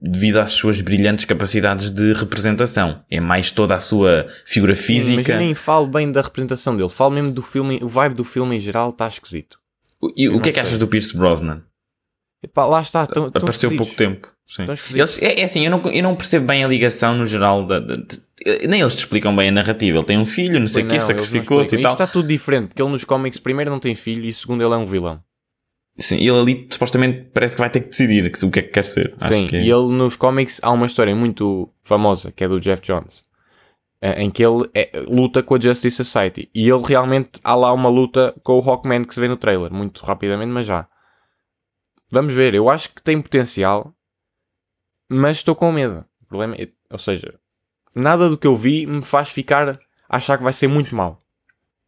[0.00, 3.04] devido às suas brilhantes capacidades de representação.
[3.08, 5.34] É mais toda a sua figura física.
[5.34, 6.88] Mas nem falo bem da representação dele.
[6.88, 9.58] Falo mesmo do filme, o vibe do filme em geral está esquisito.
[10.16, 11.62] E o que é que achas do Pierce Brosnan?
[12.42, 13.06] Epá, lá está.
[13.06, 14.28] Tão, Apareceu há pouco tempo.
[14.46, 14.64] Sim.
[14.94, 17.64] Eles, é, é, assim, eu não, eu não percebo bem a ligação no geral.
[17.64, 19.98] Da, de, de, nem eles te explicam bem a narrativa.
[19.98, 21.92] Ele tem um filho, não sei o que, sacrificou-se e tal.
[21.92, 24.76] está tudo diferente, porque ele nos cómics, primeiro, não tem filho e segundo, ele é
[24.76, 25.20] um vilão.
[25.98, 28.84] Sim, ele ali supostamente parece que vai ter que decidir o que é que quer
[28.84, 29.14] ser.
[29.18, 29.56] Sim, que...
[29.56, 29.62] É.
[29.62, 33.24] e ele nos cómics há uma história muito famosa que é do Jeff Jones
[34.02, 36.50] eh, em que ele é, luta com a Justice Society.
[36.52, 39.72] E ele realmente há lá uma luta com o Hawkman que se vê no trailer,
[39.72, 40.88] muito rapidamente, mas já.
[42.12, 43.92] Vamos ver, eu acho que tem potencial,
[45.08, 46.04] mas estou com medo.
[46.22, 47.34] O problema é, ou seja,
[47.96, 51.20] nada do que eu vi me faz ficar a achar que vai ser muito mal.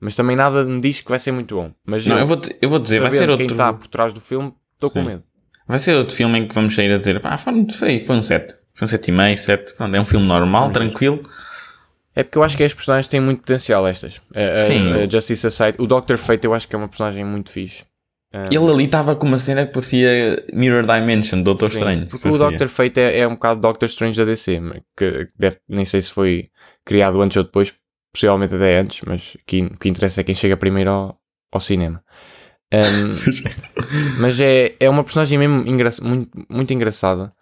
[0.00, 1.72] Mas também nada me diz que vai ser muito bom.
[1.86, 3.46] Mas não, eu, eu, vou, eu vou dizer, vai ser outro.
[3.46, 5.22] quem está por trás do filme, estou com medo.
[5.66, 8.22] Vai ser outro filme em que vamos sair a dizer, pá, foi, foi, foi um
[8.22, 8.54] 7.
[8.74, 9.74] Foi um 7,5, 7.
[9.74, 11.22] Pronto, é um filme normal, tranquilo.
[12.14, 14.20] É porque eu acho que as personagens têm muito potencial, estas.
[14.34, 14.92] A, a- Sim.
[14.92, 15.80] a Justice Society.
[15.82, 16.16] O Dr.
[16.16, 17.84] Fate eu acho que é uma personagem muito fixe.
[18.50, 22.06] Ele ali estava com uma cena que parecia Mirror Dimension, Doutor Sim, Estranho.
[22.08, 22.58] Porque o parecia.
[22.58, 22.68] Dr.
[22.68, 24.60] Fate é, é um bocado Doctor Strange da DC,
[24.96, 26.48] que deve, nem sei se foi
[26.84, 27.72] criado antes ou depois,
[28.12, 31.20] possivelmente até antes, mas o que, o que interessa é quem chega primeiro ao,
[31.52, 32.02] ao cinema.
[32.72, 33.14] Um,
[34.20, 37.32] mas é, é uma personagem mesmo engra muito, muito engraçada.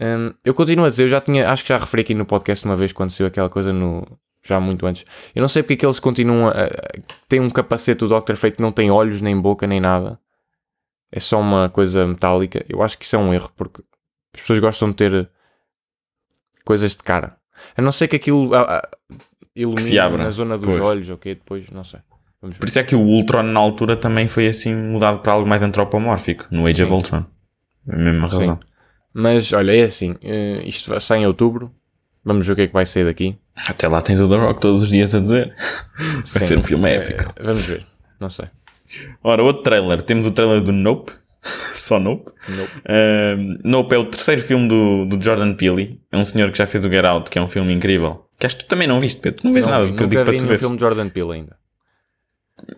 [0.00, 2.64] Um, eu continuo a dizer, eu já tinha, acho que já referi aqui no podcast
[2.64, 4.04] uma vez quando saiu aquela coisa no.
[4.42, 5.04] Já muito antes.
[5.34, 6.52] Eu não sei porque é que eles continuam a.
[6.52, 6.70] a
[7.28, 8.36] tem um capacete do Dr.
[8.36, 10.18] Fate que não tem olhos, nem boca, nem nada.
[11.12, 12.64] É só uma coisa metálica.
[12.68, 13.82] Eu acho que isso é um erro porque
[14.34, 15.30] as pessoas gostam de ter
[16.64, 17.36] coisas de cara.
[17.76, 18.88] A não ser que aquilo ah, ah,
[19.54, 20.80] ilumine na zona dos Pois.
[20.80, 21.34] olhos, ok?
[21.34, 22.00] Depois, não sei.
[22.40, 25.62] Por isso é que o Ultron na altura também foi assim mudado para algo mais
[25.62, 26.94] antropomórfico, no Age of Sim.
[26.96, 27.24] Ultron.
[27.88, 28.36] É a mesma Sim.
[28.38, 28.60] razão.
[29.12, 30.14] Mas olha, é assim.
[30.22, 31.74] eh, isto vai- sai em outubro.
[32.24, 33.36] Vamos ver o que é que vai sair daqui.
[33.68, 35.54] Até lá tens o The Rock todos os dias a dizer.
[35.98, 36.46] Vai Sim.
[36.46, 37.32] ser um filme épico.
[37.36, 37.86] Eh, vamos ver.
[38.18, 38.46] Não sei.
[39.22, 40.02] Ora, outro trailer.
[40.02, 41.12] Temos o trailer do Nope.
[41.74, 42.30] Só Nope.
[42.48, 42.72] Nope.
[42.88, 46.00] Um, nope é o terceiro filme do, do Jordan Peele.
[46.12, 48.26] É um senhor que já fez o Get Out, que é um filme incrível.
[48.38, 49.40] Que acho que tu também não viste, Pedro.
[49.40, 50.58] Tu não vês nada vi, que eu digo para tu ver.
[50.58, 51.56] filme de Jordan Peele ainda.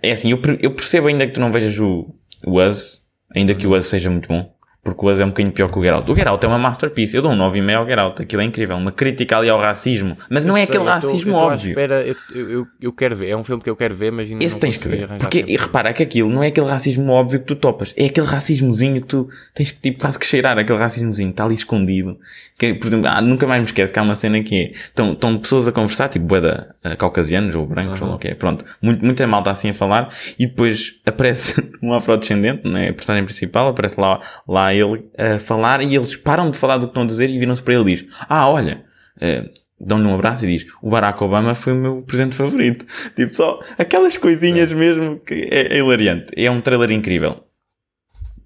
[0.02, 2.14] É assim, eu, eu percebo ainda que tu não vejas o,
[2.46, 3.00] o Us,
[3.34, 4.51] ainda que o Us seja muito bom,
[4.84, 6.10] porque o Us é um bocadinho pior que o Get Out.
[6.10, 8.44] O Get Out é uma masterpiece, eu dou um 9,5 ao Get Out, aquilo é
[8.44, 11.32] incrível, uma crítica ali ao racismo, mas não Eu é sei, aquele eu tô- racismo
[11.32, 11.68] eu óbvio.
[11.70, 13.28] espera, eu, eu, eu- quero ver.
[13.30, 15.06] É um filme que eu quero ver, mas ainda Esse tens que ver.
[15.18, 15.50] Porque, tempo.
[15.50, 17.94] e repara que aquilo não é aquele racismo óbvio que tu topas.
[17.96, 20.58] É aquele racismozinho que tu tens que tipo, quase que cheirar.
[20.58, 22.18] Aquele racismozinho está ali escondido.
[22.58, 24.70] Que, por exemplo, ah, nunca mais me esqueço que há uma cena que é.
[24.72, 28.34] Estão, estão pessoas a conversar, tipo, boeda caucasianos ou brancos ou o que é.
[28.34, 28.64] Pronto.
[28.82, 30.08] Muito, muita malta assim a falar.
[30.38, 32.88] E depois aparece um afrodescendente, né?
[32.88, 33.68] A personagem principal.
[33.68, 37.06] Aparece lá, lá ele a falar e eles param de falar do que estão a
[37.06, 38.84] dizer e viram-se para ele e diz: Ah, olha.
[39.20, 39.50] eh,
[39.84, 42.86] dão-lhe um abraço e diz o Barack Obama foi o meu presente favorito.
[43.16, 46.30] Tipo, só aquelas coisinhas mesmo que é, é hilariante.
[46.36, 47.44] É um trailer incrível.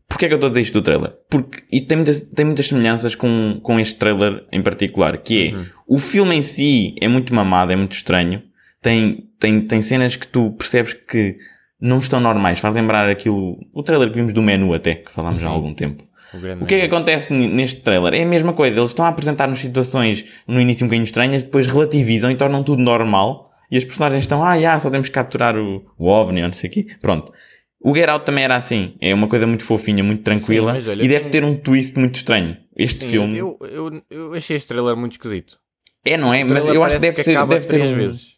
[0.08, 1.12] Porquê é que eu estou a dizer isto do trailer?
[1.28, 5.64] Porque, e tem muitas, tem muitas semelhanças com, com este trailer em particular, que é,
[5.86, 8.42] o filme em si é muito mamado, é muito estranho,
[8.80, 11.36] tem, tem, tem cenas que tu percebes que
[11.78, 15.40] não estão normais, faz lembrar aquilo, o trailer que vimos do menu até, que falámos
[15.40, 16.05] já há algum tempo.
[16.34, 18.12] O O que é que acontece neste trailer?
[18.14, 21.66] É a mesma coisa, eles estão a apresentar-nos situações no início um bocadinho estranhas, depois
[21.66, 25.56] relativizam e tornam tudo normal, e as personagens estão, ah, já, só temos que capturar
[25.56, 26.86] o, o OVNI ou não sei o quê.
[27.00, 27.32] Pronto.
[27.80, 31.04] O Get Out também era assim, é uma coisa muito fofinha, muito tranquila, mas olha,
[31.04, 32.56] e deve tem- ter um twist muito estranho.
[32.76, 35.58] Este Sim, filme Eu, eu, eu achei este trailer muito esquisito.
[36.04, 36.42] é, não é?
[36.44, 37.96] Mas eu acho que deve, ser, acaba deve ter três um...
[37.96, 38.36] vezes.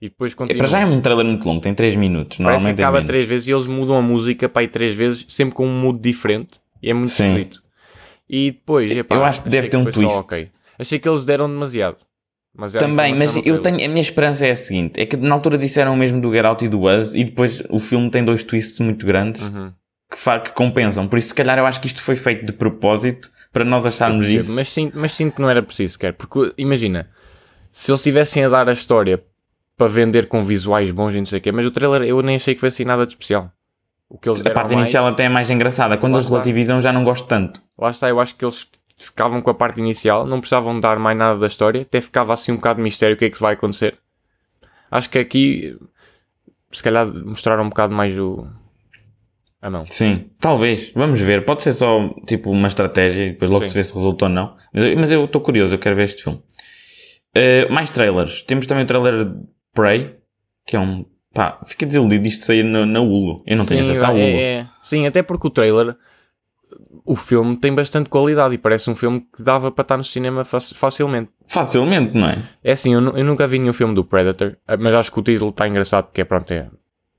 [0.00, 0.58] E depois É, continua.
[0.58, 2.96] para já é um trailer muito longo, tem 3 minutos, Parece que normalmente é acaba
[2.98, 3.06] menos.
[3.08, 5.98] três vezes e eles mudam a música para aí três vezes, sempre com um mood
[6.00, 6.60] diferente.
[6.82, 7.26] E é muito Sim.
[7.26, 7.62] esquisito.
[8.28, 10.16] E depois, epá, Eu acho que deve ter um só twist.
[10.18, 10.48] ok.
[10.78, 11.98] Achei que eles deram demasiado.
[12.54, 15.58] demasiada Também, mas eu tenho, a minha esperança é a seguinte: é que na altura
[15.58, 18.42] disseram o mesmo do Get Out e do Buzz, e depois o filme tem dois
[18.42, 19.72] twists muito grandes Uhum.
[20.10, 21.06] que, que compensam.
[21.06, 24.26] Por isso, se calhar, eu acho que isto foi feito de propósito para nós acharmos
[24.26, 24.54] Percebo, isso.
[24.54, 26.14] Mas sinto, mas sinto que não era preciso sequer.
[26.14, 27.06] Porque imagina,
[27.70, 29.22] se eles estivessem a dar a história
[29.76, 32.36] para vender com visuais bons e não sei o quê, mas o trailer eu nem
[32.36, 33.50] achei que fosse assim nada de especial.
[34.14, 35.96] O que eles A parte mais- inicial até é mais engraçada.
[35.96, 36.34] Quando eles está.
[36.36, 37.62] relativizam, já não gosto tanto.
[37.78, 41.16] Lá está, eu acho que eles ficavam com a parte inicial, não precisavam dar mais
[41.16, 43.54] nada da história, até ficava assim um bocado de mistério o que é que vai
[43.54, 43.98] acontecer.
[44.90, 45.74] Acho que aqui,
[46.70, 48.46] se calhar, mostraram um bocado mais o.
[49.62, 49.86] a mão.
[49.88, 50.92] Sim, talvez.
[50.94, 51.44] Vamos ver.
[51.46, 53.70] Pode ser só tipo uma estratégia e depois logo Sim.
[53.70, 54.54] se vê se resultou ou não.
[54.74, 56.38] Mas eu- estou curioso, eu quero ver este filme.
[57.34, 58.42] Uh, mais trailers.
[58.42, 59.34] Temos também o trailer de
[59.72, 60.16] Prey,
[60.66, 61.06] que é um.
[61.34, 63.42] Pá, fica desiludido isto sair na, na Hulu.
[63.46, 64.18] Eu não tenho acesso à Hulu.
[64.20, 65.96] é, é- sim, até porque o trailer,
[67.04, 70.44] o filme tem bastante qualidade e parece um filme que dava para estar no cinema
[70.44, 71.30] fac- facilmente.
[71.48, 72.42] Facilmente, não é?
[72.62, 75.50] É assim, eu, eu nunca vi nenhum filme do Predator, mas acho que o título
[75.50, 76.68] está engraçado porque é pronto, é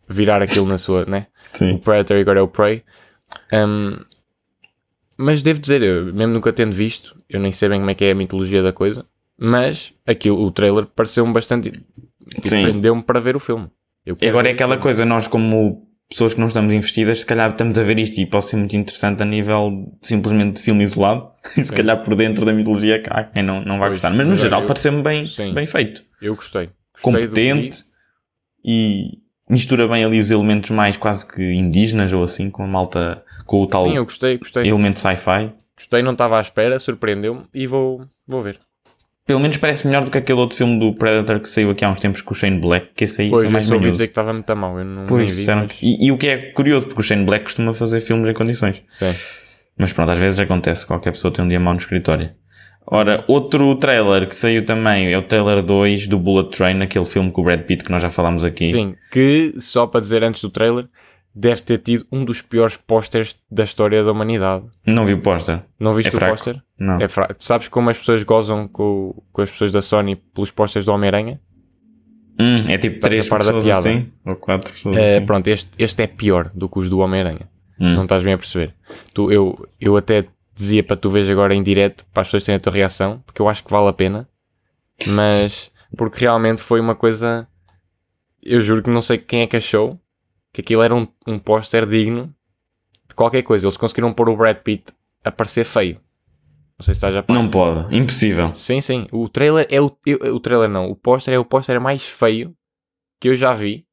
[0.10, 1.28] virar aquilo na sua, né?
[1.54, 1.78] O Sim.
[1.78, 2.84] Predator e agora é o Prey.
[3.54, 3.98] Um,
[5.18, 8.04] mas devo dizer, eu, mesmo nunca tendo visto, eu nem sei bem como é que
[8.06, 9.06] é a mitologia da coisa,
[9.38, 11.72] mas aquilo, o trailer pareceu-me bastante.
[12.36, 12.64] Tipo, Sim.
[12.64, 13.70] prendeu-me para ver o filme.
[14.06, 17.78] E agora é aquela coisa, nós como pessoas que não estamos investidas, se calhar estamos
[17.78, 21.64] a ver isto e pode ser muito interessante a nível simplesmente de filme isolado e
[21.64, 24.16] se calhar por dentro da mitologia cá quem não, não vai Pois, gostar.
[24.16, 25.54] Mas no geral eu- pareceu-me bem, Sim.
[25.54, 26.04] bem feito.
[26.22, 26.70] Eu gostei.
[26.94, 27.84] Gostei competente
[28.64, 33.24] e mistura bem ali os elementos mais quase que indígenas ou assim, com a malta,
[33.46, 34.68] com o tal Sim, eu gostei, gostei.
[34.68, 35.52] elemento sci-fi.
[35.76, 38.60] Gostei, não estava à espera, surpreendeu-me e vou, vou ver.
[39.26, 41.90] Pelo menos parece melhor do que aquele outro filme do Predator que saiu aqui há
[41.90, 43.92] uns tempos com o Shane Black, que esse aí Pois, foi eu mais manhoso.
[43.92, 45.72] dizer que estava muito mal, eu não Pois, vi, mas...
[45.82, 48.84] e, e o que é curioso, porque o Shane Black costuma fazer filmes em condições.
[48.90, 49.14] Sim.
[49.78, 52.32] Mas pronto, às vezes acontece, qualquer pessoa tem um dia mau no escritório.
[52.86, 57.32] Ora, outro trailer que saiu também é o trailer 2 do Bullet Train, aquele filme
[57.32, 58.70] com o Brad Pitt que nós já falámos aqui.
[58.72, 60.86] Sim, que, só para dizer antes do trailer,
[61.36, 64.66] deve ter tido um dos piores pósteres da história da humanidade.
[64.86, 65.64] Não vi o póster.
[65.80, 66.62] Não viste É o póster?
[66.78, 67.00] Não.
[67.02, 67.36] É fraco.
[67.40, 71.40] Sabes como as pessoas gozam com, com as pessoas da Sony pelos pósteres do Homem-Aranha?
[72.40, 73.80] Hum, é tipo Estás três da pessoas piada?
[73.80, 74.12] assim?
[74.26, 75.26] Ou quatro pessoas É, assim?
[75.26, 77.50] pronto, este, este é pior do que os do Homem-Aranha.
[77.80, 77.96] Hum.
[77.96, 78.74] Não estás bem a perceber.
[79.14, 82.58] Tu, eu, eu até dizia para tu veres agora em direto, para as pessoas terem
[82.58, 84.28] a tua reação, porque eu acho que vale a pena.
[85.08, 87.48] Mas, porque realmente foi uma coisa.
[88.42, 90.00] Eu juro que não sei quem é que achou
[90.54, 92.34] que aquilo era um, um póster digno
[93.10, 93.66] de qualquer coisa.
[93.66, 95.96] Eles conseguiram pôr o Brad Pitt a parecer feio.
[96.78, 97.34] Não sei se estás a par.
[97.34, 98.54] Não pode, impossível.
[98.56, 99.08] Sim, sim.
[99.12, 99.92] O trailer é o.
[100.06, 100.90] eu- O trailer não.
[100.90, 102.56] O póster é o póster mais feio
[103.20, 103.86] que eu já vi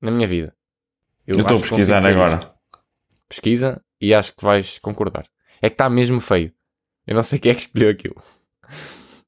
[0.00, 0.54] na minha vida.
[1.26, 2.36] Eu estou a pesquisar agora.
[2.36, 2.54] isto.
[3.28, 5.26] Pesquisa e acho que vais concordar.
[5.62, 6.52] É que está mesmo feio.
[7.06, 8.16] Eu não sei quem é que escolheu aquilo.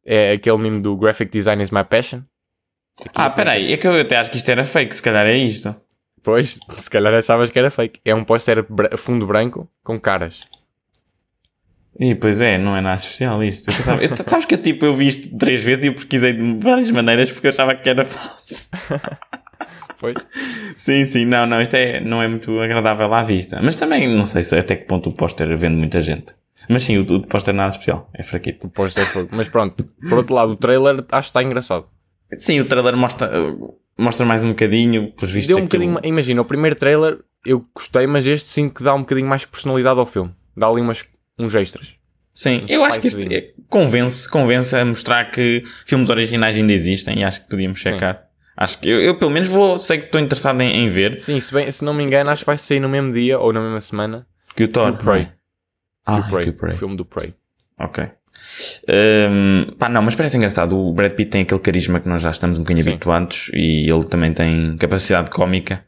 [0.05, 2.22] É aquele meme do Graphic Design is my passion.
[3.14, 5.74] Ah, peraí, é que eu até acho que isto era fake, se calhar é isto.
[6.24, 8.00] Pois, se calhar achavas que era fake.
[8.04, 10.40] É um póster fundo branco com caras.
[12.00, 13.70] E pois é, não é nada especial isto.
[13.70, 16.32] Eu pensava- eu- sabes que eu, tipo, eu vi isto três vezes e eu pesquisei
[16.32, 18.68] de várias maneiras porque eu achava que era falso.
[20.00, 20.16] Pois.
[20.76, 23.60] Sim, sim, não, não, isto é, não é muito agradável à vista.
[23.62, 26.34] Mas também não sei se até que ponto o póster vende muita gente.
[26.68, 28.66] Mas sim, o, o póster nada especial, é fraquito.
[28.66, 29.26] O póster foi.
[29.30, 31.87] Mas pronto, por outro lado, o trailer acho que está engraçado.
[32.37, 33.30] Sim, o trailer mostra,
[33.96, 35.48] mostra mais um bocadinho, pelos vistos.
[35.48, 36.12] Deu um aquilo- bocadinho.
[36.12, 39.98] Imagina, o primeiro trailer eu gostei, mas este sinto que dá um bocadinho mais personalidade
[39.98, 40.35] ao filme.
[40.57, 41.04] Dá ali umas,
[41.38, 41.94] uns extras.
[42.33, 43.37] Sim, eu acho que spicezinho.
[43.37, 48.24] é- convence, convence a mostrar que filmes originais ainda existem e acho que podíamos checar.
[48.57, 51.40] Acho que eu, eu, pelo menos vou, sei que estou interessado em, em ver Sim,
[51.40, 53.61] se, bem, se não me engano, acho que vai sair no mesmo dia ou na
[53.61, 54.26] mesma semana.
[54.57, 54.90] que o Thor.
[54.92, 55.22] o Prey.
[55.22, 55.33] é?
[56.07, 56.72] Ah, o, Prey, que o Prey.
[56.72, 57.35] o filme do Prey.
[57.78, 58.09] Ok.
[58.88, 60.76] Hum, pá, não, mas parece engraçado.
[60.76, 62.90] O Brad Pitt tem aquele carisma que nós já estamos um bocadinho Sim.
[62.90, 65.84] habituados e ele também tem capacidade cómica.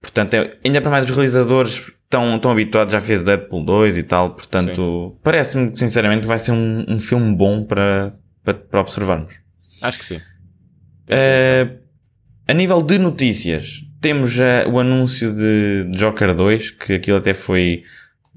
[0.00, 4.02] Portanto, é- ainda para mais os realizadores estão, estão habituados, já fez Deadpool 2 e
[4.02, 4.30] tal.
[4.30, 9.34] Portanto, parece-me que sinceramente vai ser um, um filme bom para, para, para observarmos.
[9.80, 10.20] Acho que sim.
[11.08, 11.68] Eh,
[12.48, 17.82] a nível de notícias, temos eh, o anúncio de Joker 2, que aquilo até foi,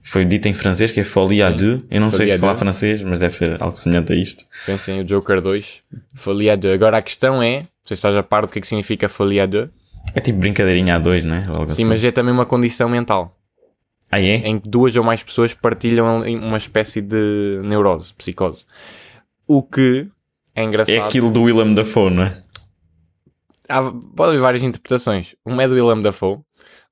[0.02, 1.82] foi dito em francês, que é Folie à deux.
[1.90, 2.60] Eu não sei Folie à se falar deux.
[2.60, 4.46] francês, mas deve ser algo semelhante a isto.
[4.52, 5.82] Sim, sim, o Joker 2.
[6.14, 6.74] Folia 2.
[6.74, 9.48] Agora a questão é, sei se estás a par do que é que significa Folia
[9.48, 9.70] 2.
[10.14, 11.44] É tipo brincadeirinha a dois, não é?
[11.48, 11.86] Algo Sim, assim.
[11.86, 13.36] mas é também uma condição mental.
[14.12, 14.36] Ah, é?
[14.48, 18.66] Em que duas ou mais pessoas partilham uma espécie de neurose, psicose.
[19.48, 20.08] O que
[20.54, 20.96] é engraçado.
[20.96, 22.44] É aquilo do Willem Dafoe, não é?
[23.68, 23.82] Há,
[24.16, 25.36] pode haver várias interpretações.
[25.44, 26.38] Uma é do Willem Dafoe,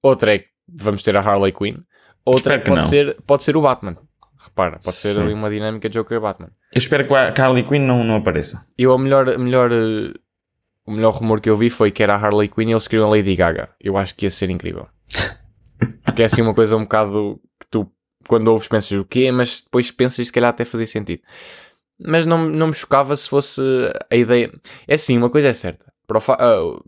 [0.01, 1.77] outra é que vamos ter a Harley Quinn,
[2.25, 2.89] outra que pode, não.
[2.89, 3.97] ser, pode ser o Batman.
[4.43, 5.21] Repara, pode ser Sim.
[5.21, 6.49] ali uma dinâmica Joker-Batman.
[6.73, 8.67] Eu espero que a Harley Quinn não, não apareça.
[8.77, 9.71] Eu, a melhor, a melhor,
[10.85, 13.07] o melhor rumor que eu vi foi que era a Harley Quinn e eles queriam
[13.07, 13.69] a Lady Gaga.
[13.79, 14.87] Eu acho que ia ser incrível.
[16.03, 17.89] Porque é assim uma coisa um bocado que tu,
[18.27, 21.21] quando ouves, pensas o quê, mas depois pensas se calhar até fazia sentido.
[21.99, 23.61] Mas não, não me chocava se fosse
[24.11, 24.51] a ideia.
[24.87, 25.91] É assim, uma coisa é certa.
[26.05, 26.81] Para, o ah,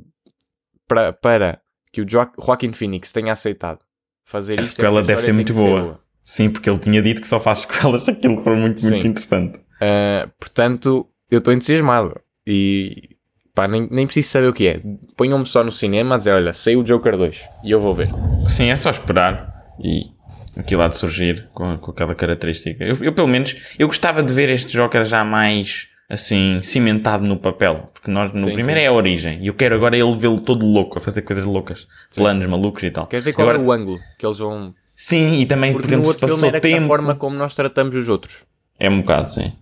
[0.88, 3.80] para, para que o Jo- Joaquin Phoenix tenha aceitado
[4.26, 6.00] fazer A isto, é sequela a deve ser muito boa.
[6.24, 9.08] Sim, porque ele tinha dito que só faz sequelas se aquilo for muito, muito Sim.
[9.08, 9.60] interessante.
[9.76, 12.20] Uh, portanto, eu estou entusiasmado.
[12.46, 13.10] E
[13.54, 14.80] pá, nem, nem preciso saber o que é.
[15.16, 18.08] Ponham-me só no cinema a dizer: olha, saiu o Joker 2 e eu vou ver.
[18.50, 20.16] Sim, é só esperar e
[20.58, 22.84] aquilo há de surgir com, com aquela característica.
[22.84, 27.38] Eu, eu, pelo menos, eu gostava de ver este Joker já mais, assim, cimentado no
[27.38, 27.90] papel.
[27.94, 28.86] Porque nós, no Sim, primeiro sim.
[28.86, 29.40] é a origem.
[29.42, 31.88] E eu quero agora ele vê-lo todo louco, a fazer coisas loucas.
[32.16, 33.08] Planos malucos e tal.
[33.08, 34.74] Quer ver qual Agora, é o ângulo que eles vão.
[34.96, 36.86] Sim, e também, por Porque no exemplo, se outro filme passou era tempo...
[36.86, 38.46] a forma como nós tratamos os outros.
[38.80, 39.54] É um bocado, sim.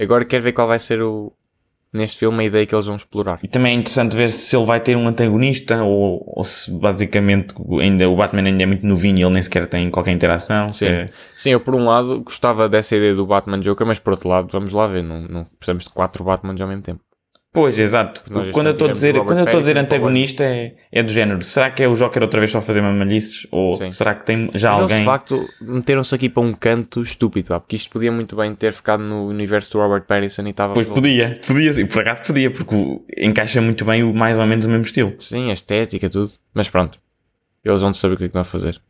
[0.00, 1.32] Agora quero ver qual vai ser o.
[1.92, 3.38] Neste filme, a ideia que eles vão explorar.
[3.42, 7.54] E também é interessante ver se ele vai ter um antagonista ou, ou se basicamente
[7.80, 10.68] ainda, o Batman ainda é muito novinho e ele nem sequer tem qualquer interação.
[10.68, 10.86] se Sim.
[10.92, 14.28] é- Sim, eu por um lado gostava dessa ideia do Batman Joker, mas por outro
[14.28, 15.02] lado, vamos lá ver.
[15.02, 17.00] Não, não precisamos de quatro Batmans ao mesmo tempo.
[17.50, 18.22] Pois, exato.
[18.52, 21.42] Quando eu estou a dizer, quando eu estou a dizer antagonista é, é do género.
[21.42, 23.46] Será que é o Joker outra vez só a fazer mamalices?
[23.50, 23.90] Ou Sim.
[23.90, 24.98] será que tem já Mas eles, alguém?
[24.98, 28.72] de facto, meteram-se aqui para um canto estúpido, pá, porque isto podia muito bem ter
[28.72, 30.74] ficado no universo do Robert Pattinson e estava.
[30.74, 32.74] Pois podia, podia sim, por acaso podia, porque
[33.16, 35.14] encaixa muito bem o mais ou menos o mesmo estilo.
[35.18, 36.30] Sim, a estética, tudo.
[36.52, 36.98] Mas pronto.
[37.64, 38.80] Eles vão saber o que é que vão fazer.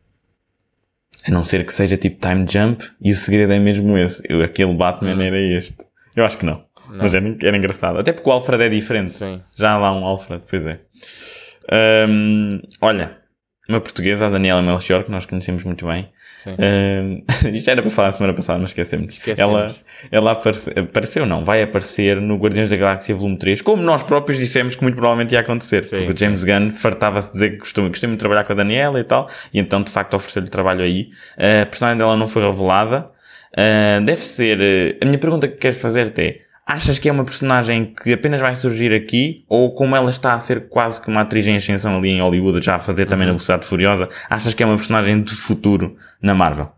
[1.27, 4.21] A não ser que seja tipo time jump e o segredo é mesmo esse.
[4.29, 5.77] Eu, aquele Batman era este.
[6.15, 6.63] Eu acho que não.
[6.97, 7.99] Mas era, era engraçado.
[7.99, 9.11] Até porque o Alfred é diferente.
[9.11, 9.41] Sim.
[9.55, 10.79] Já há lá um Alfred, pois é.
[12.07, 12.49] Hum,
[12.81, 13.17] olha,
[13.69, 16.09] uma portuguesa, a Daniela Melchior, que nós conhecemos muito bem.
[16.47, 17.23] Uh,
[17.53, 19.13] isto era para falar a semana passada, mas esquecemos.
[19.13, 19.53] Esquecemos.
[19.53, 19.75] Ela,
[20.11, 24.39] ela aparece, apareceu, não, vai aparecer no Guardiões da Galáxia Volume 3, como nós próprios
[24.39, 25.83] dissemos que muito provavelmente ia acontecer.
[25.83, 28.53] Sim, porque o James Gunn fartava-se de dizer que gostou, gostei muito de trabalhar com
[28.53, 31.09] a Daniela e tal, e então de facto ofereceu-lhe trabalho aí.
[31.37, 33.11] A personagem dela não foi revelada.
[33.53, 34.57] Uh, deve ser.
[34.59, 38.39] uh, a minha pergunta que quero fazer-te é: achas que é uma personagem que apenas
[38.39, 39.43] vai surgir aqui?
[39.49, 42.63] Ou como ela está a ser quase que uma atriz em ascensão ali em Hollywood,
[42.63, 46.35] já a fazer também na Velocidade Furiosa, achas que é uma personagem de futuro na
[46.35, 46.71] Marvel?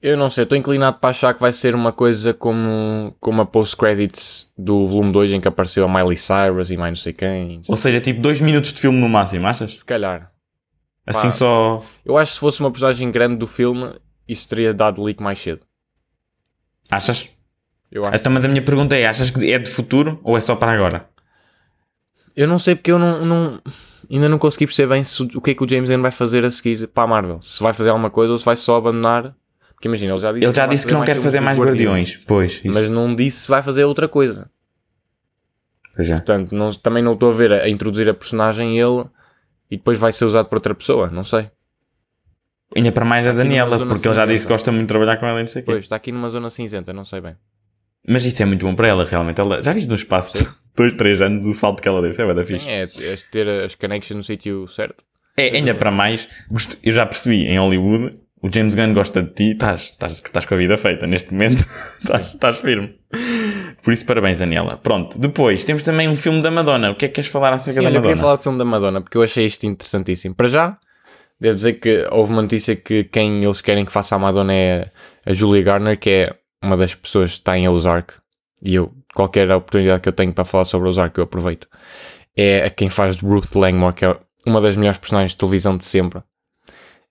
[0.00, 3.46] Eu não sei, estou inclinado para achar que vai ser uma coisa como, como a
[3.46, 7.60] post-credits do volume 2 em que apareceu a Miley Cyrus e mais não sei quem.
[7.68, 9.78] Ou seja, tipo dois minutos de filme no máximo, achas?
[9.78, 10.32] Se calhar.
[11.06, 11.32] Assim Pá.
[11.32, 11.84] só.
[12.04, 13.92] Eu acho que se fosse uma personagem grande do filme,
[14.26, 15.60] isso teria dado leak mais cedo.
[16.90, 17.28] Achas?
[17.92, 18.16] Eu acho.
[18.16, 20.72] Então, mas a minha pergunta é: achas que é de futuro ou é só para
[20.72, 21.06] agora?
[22.34, 23.60] Eu não sei porque eu não, não-
[24.10, 26.44] ainda não consegui perceber bem se, o que é que o James Gunn vai fazer
[26.44, 27.40] a seguir para a Marvel.
[27.42, 29.34] Se vai fazer alguma coisa ou se vai só abandonar.
[29.74, 32.16] Porque imagina, ele já disse Ele já vai disse que não quer fazer mais Guardiões.
[32.26, 32.68] Pois, isso.
[32.72, 34.48] Mas não disse se vai fazer outra coisa.
[35.94, 36.14] Pois é.
[36.14, 39.04] Portanto, não- também não estou a ver a, a introduzir a personagem ele
[39.70, 41.08] e depois vai ser usado por outra pessoa.
[41.10, 41.50] Não sei.
[42.74, 45.26] Ainda para mais a Daniela, porque ele já disse que gosta muito de trabalhar com
[45.26, 45.72] ela e não sei o quê.
[45.72, 47.36] Pois, está aqui numa zona cinzenta, não sei bem.
[48.06, 49.40] Mas isso é muito bom para ela, realmente.
[49.40, 52.10] Ela, já viste no espaço de 2, 3 anos o salto que ela deu?
[52.10, 52.64] Isso é da fixe.
[52.64, 55.04] Sim, é, é ter as connections no sítio certo.
[55.36, 56.28] É, ainda para mais,
[56.82, 60.54] eu já percebi em Hollywood, o James Gunn gosta de ti, estás, estás, estás com
[60.54, 61.64] a vida feita neste momento,
[62.02, 62.94] estás, estás firme.
[63.82, 64.76] Por isso, parabéns, Daniela.
[64.76, 66.90] Pronto, depois temos também um filme da Madonna.
[66.90, 68.08] O que é que queres falar acerca Sim, da olha, eu Madonna?
[68.14, 70.34] queria falar do filme da Madonna porque eu achei isto interessantíssimo.
[70.34, 70.74] Para já,
[71.40, 74.90] devo dizer que houve uma notícia que quem eles querem que faça a Madonna é
[75.24, 78.14] a Julia Garner, que é uma das pessoas que está em Ozark.
[78.62, 81.68] E eu, qualquer oportunidade que eu tenho para falar sobre Ozark, eu aproveito.
[82.36, 85.76] É a quem faz de Ruth Langmore, que é uma das melhores personagens de televisão
[85.76, 86.22] de sempre.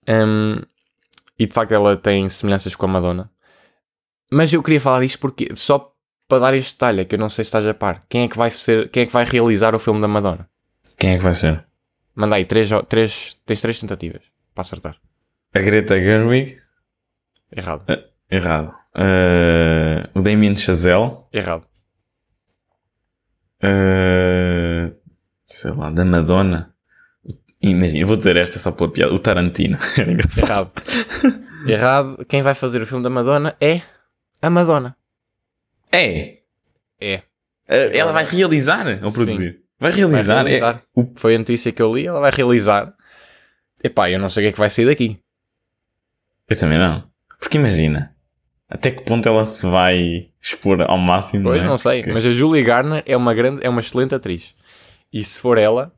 [0.08, 0.60] Hum,
[1.38, 3.30] e de facto ela tem semelhanças com a Madonna.
[4.30, 5.92] Mas eu queria falar disto porque só
[6.32, 8.00] para dar este detalhe, é que eu não sei se estás a par.
[8.08, 10.48] Quem é que vai ser, quem é que vai realizar o filme da Madonna?
[10.98, 11.62] Quem é que vai ser?
[12.14, 14.22] Manda aí, três, três, tens três tentativas
[14.54, 14.96] para acertar.
[15.54, 16.58] A Greta Gerwig?
[17.54, 17.84] Errado.
[18.30, 18.81] Errado.
[18.94, 21.16] Uh, o Damien Chazelle?
[21.32, 21.64] Errado.
[23.62, 24.94] Uh,
[25.48, 26.74] sei lá, da Madonna?
[27.60, 29.12] Imagina, eu vou dizer esta só pela piada.
[29.14, 29.78] O Tarantino.
[29.96, 30.70] Era engraçado.
[30.74, 31.42] Errado.
[31.66, 32.24] Errado.
[32.26, 33.82] Quem vai fazer o filme da Madonna é
[34.40, 34.96] a Madonna.
[35.92, 36.38] É.
[37.00, 37.16] É.
[37.68, 39.16] Uh, ela vai realizar ou Sim.
[39.16, 39.62] produzir?
[39.78, 40.42] Vai Vai realizar.
[40.44, 40.74] realizar.
[40.96, 42.92] É, o- Foi a notícia que eu li, ela vai realizar.
[43.82, 45.20] Epá, eu não sei o que é que vai sair daqui.
[46.48, 47.04] Eu também não.
[47.38, 48.14] Porque imagina,
[48.74, 51.44] até que ponto ela se vai expor ao máximo.
[51.44, 51.68] Pois não, é?
[51.68, 54.54] não sei, Porque- mas a Julie Garner é uma grande, é uma excelente atriz.
[55.12, 55.92] E se for ela,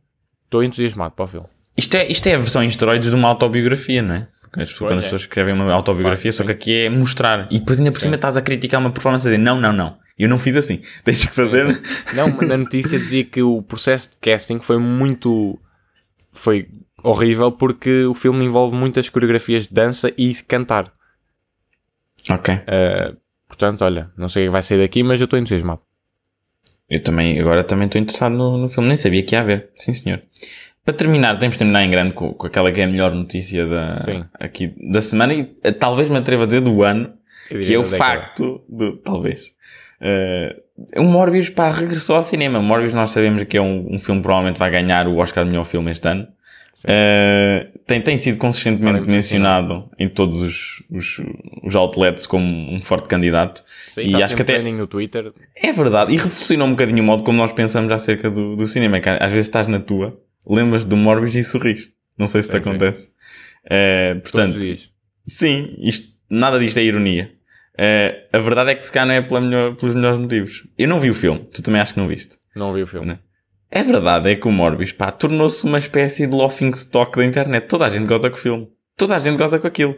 [0.45, 1.47] estou entusiasmado para o filme.
[1.77, 4.29] Isto, é, isto é a versão em esteroides de uma autobiografia, não é?
[4.57, 5.07] As Pois quando as é.
[5.07, 7.49] pessoas escrevem uma autobiografia, só que aqui é mostrar.
[7.51, 9.97] E depois ainda por cima estás a criticar uma performance a dizer não, não, não.
[10.17, 10.81] Eu não fiz assim.
[11.03, 11.81] Tens que fazer.
[12.15, 15.59] Não, na notícia dizia que o processo de casting foi muito.
[16.33, 16.69] Foi
[17.03, 20.93] horrível porque o filme envolve muitas coreografias de dança e cantar.
[22.31, 22.55] Ok.
[22.55, 25.81] Uh, portanto, olha, não sei o que vai sair daqui, mas eu estou entusiasmado.
[26.89, 28.89] Eu também, agora também estou interessado no, no filme.
[28.89, 29.71] Nem sabia que ia haver.
[29.75, 30.23] Sim, senhor.
[30.85, 33.67] Para terminar, temos de terminar em grande com, com aquela que é a melhor notícia
[33.67, 34.25] da, Sim.
[34.39, 37.15] aqui da semana e eh, talvez me atreva a dizer do ano,
[37.49, 38.99] que é o facto do.
[38.99, 39.55] Talvez.
[39.99, 40.55] Eh,
[40.97, 42.61] o Morbius, pá, regressou ao cinema.
[42.61, 45.51] Morbius, nós sabemos que é um, um filme que provavelmente vai ganhar o Oscar de
[45.51, 46.29] melhor filme este ano.
[46.87, 51.21] Eh, tem, tem sido consistentemente mencionado em todos os, os,
[51.63, 53.63] os outlets como um forte candidato.
[53.93, 54.61] Sim, e está acho que até.
[54.61, 55.33] no Twitter.
[55.57, 59.01] É verdade, e revolucionou um bocadinho o modo como nós pensamos acerca do, do cinema.
[59.01, 61.89] Que às vezes estás na tua, lembras do Morbius e sorris.
[62.19, 63.11] Não sei se te Sim, acontece.
[64.23, 64.59] Todos portanto,
[65.27, 67.33] sim, isto, nada disto é ironia.
[67.77, 70.67] Eh, a verdade é que se calhar não é pela melhor- pelos melhores motivos.
[70.79, 72.37] Eu não vi o filme, tu também acho que não viste.
[72.55, 73.07] Não vi o filme.
[73.07, 73.19] Né?
[73.77, 77.67] É verdade, é que o Morbius, pá, tornou-se uma espécie de laughing stock da internet.
[77.67, 78.69] Toda a gente goza com o filme.
[78.97, 79.97] Toda a gente goza com aquilo.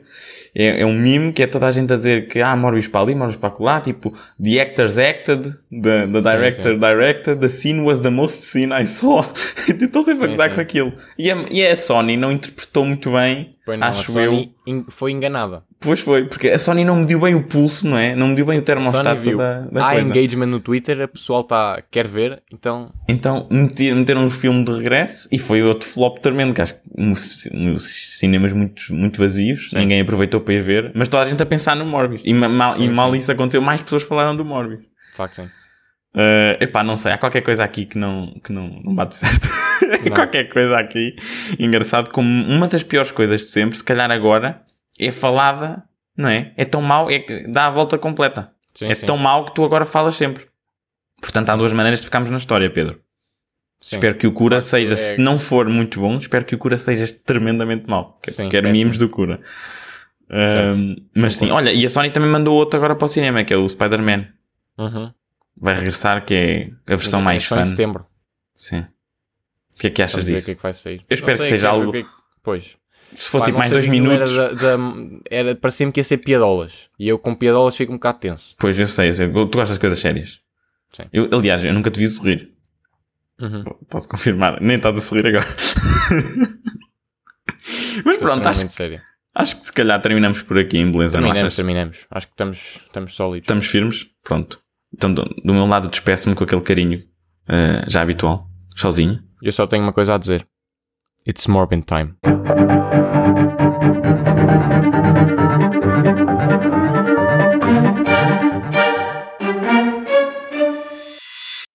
[0.54, 3.02] É, é um meme que é toda a gente a dizer que, ah, Morbius para
[3.02, 6.78] ali, Morbius para lá, tipo, the actors acted, the, the director sim.
[6.78, 9.22] directed, the scene was the most scene I saw.
[9.68, 10.54] Estão sempre a Sim, gozar sim.
[10.54, 10.94] com aquilo.
[11.18, 14.30] E a, e a Sony não interpretou muito bem, Pois não, acho a eu.
[14.30, 15.64] Sony en- foi enganada.
[15.80, 18.14] Pois foi, porque a Sony não mediu bem o pulso, não é?
[18.16, 20.08] Não mediu bem o termostato da, da Há coisa.
[20.08, 24.72] engagement no Twitter, a pessoal tá, quer ver, então Então meti- meteram um filme de
[24.72, 26.80] regresso e foi outro flop tremendo, que acho que
[27.80, 31.74] cinemas muito, muito vazios, ninguém aproveitou para ir ver, mas toda a gente a pensar
[31.76, 32.22] no Morbius.
[32.24, 33.18] E, ma- mal, e Sim, mal sim.
[33.18, 34.80] isso aconteceu, mais pessoas falaram do Morbius.
[34.80, 35.48] de facto sim.
[36.16, 39.48] Uh, epá, não sei, há qualquer coisa aqui que não, que não, não bate certo.
[40.14, 41.14] qualquer coisa aqui.
[41.58, 44.62] Engraçado como uma das piores coisas de sempre, se calhar agora,
[44.98, 45.82] é falada,
[46.16, 46.54] não é?
[46.56, 48.50] É tão mau, é que dá a volta completa.
[48.74, 49.04] Sim, é sim.
[49.04, 50.46] tão mau que tu agora falas sempre.
[51.20, 52.98] Portanto, há duas maneiras de ficarmos na história, Pedro.
[53.82, 53.96] Sim.
[53.96, 56.78] Espero que o cura seja, é- se não for muito bom, espero que o cura
[56.78, 58.18] seja tremendamente mau.
[58.26, 59.38] Sim, Quero mimos do cura.
[60.30, 63.52] Um, mas sim, olha, e a Sony também mandou outro agora para o cinema, que
[63.52, 64.26] é o Spider-Man.
[64.78, 65.12] Uhum.
[65.58, 67.64] Vai regressar, que é a versão mais Só em fã.
[67.64, 68.06] setembro.
[68.54, 68.80] Sim.
[68.80, 70.46] O que é que achas Vamos disso?
[70.46, 71.00] que é que vai sair.
[71.08, 72.08] Eu espero Não que sei, seja algo- que é que-
[72.42, 72.76] Pois.
[73.14, 74.36] Se for Pá, tipo não mais sei dois aquilo minutos.
[74.36, 76.72] Era, da, da- era parecia-me que ia ser piadolas.
[76.98, 78.54] E eu com piadolas fico um bocado tenso.
[78.58, 79.28] Pois, eu sei, eu sei.
[79.30, 80.40] Tu gostas de coisas sérias.
[80.94, 81.04] Sim.
[81.12, 82.52] Eu, aliás, eu nunca te vi sorrir.
[83.40, 83.64] Uhum.
[83.88, 84.60] Posso confirmar.
[84.60, 85.46] Nem estás a sorrir agora.
[88.04, 89.00] Mas pronto, acho, sério.
[89.34, 91.56] acho que se calhar terminamos por aqui em beleza, não Terminamos, achas?
[91.56, 92.06] terminamos.
[92.10, 93.44] Acho que estamos, estamos sólidos.
[93.44, 94.06] Estamos firmes?
[94.22, 94.60] Pronto.
[94.92, 96.98] Então, do, do meu lado, despeço-me com aquele carinho
[97.48, 99.22] uh, já habitual, sozinho.
[99.42, 100.46] Eu só tenho uma coisa a dizer:
[101.26, 102.14] It's Morbin Time.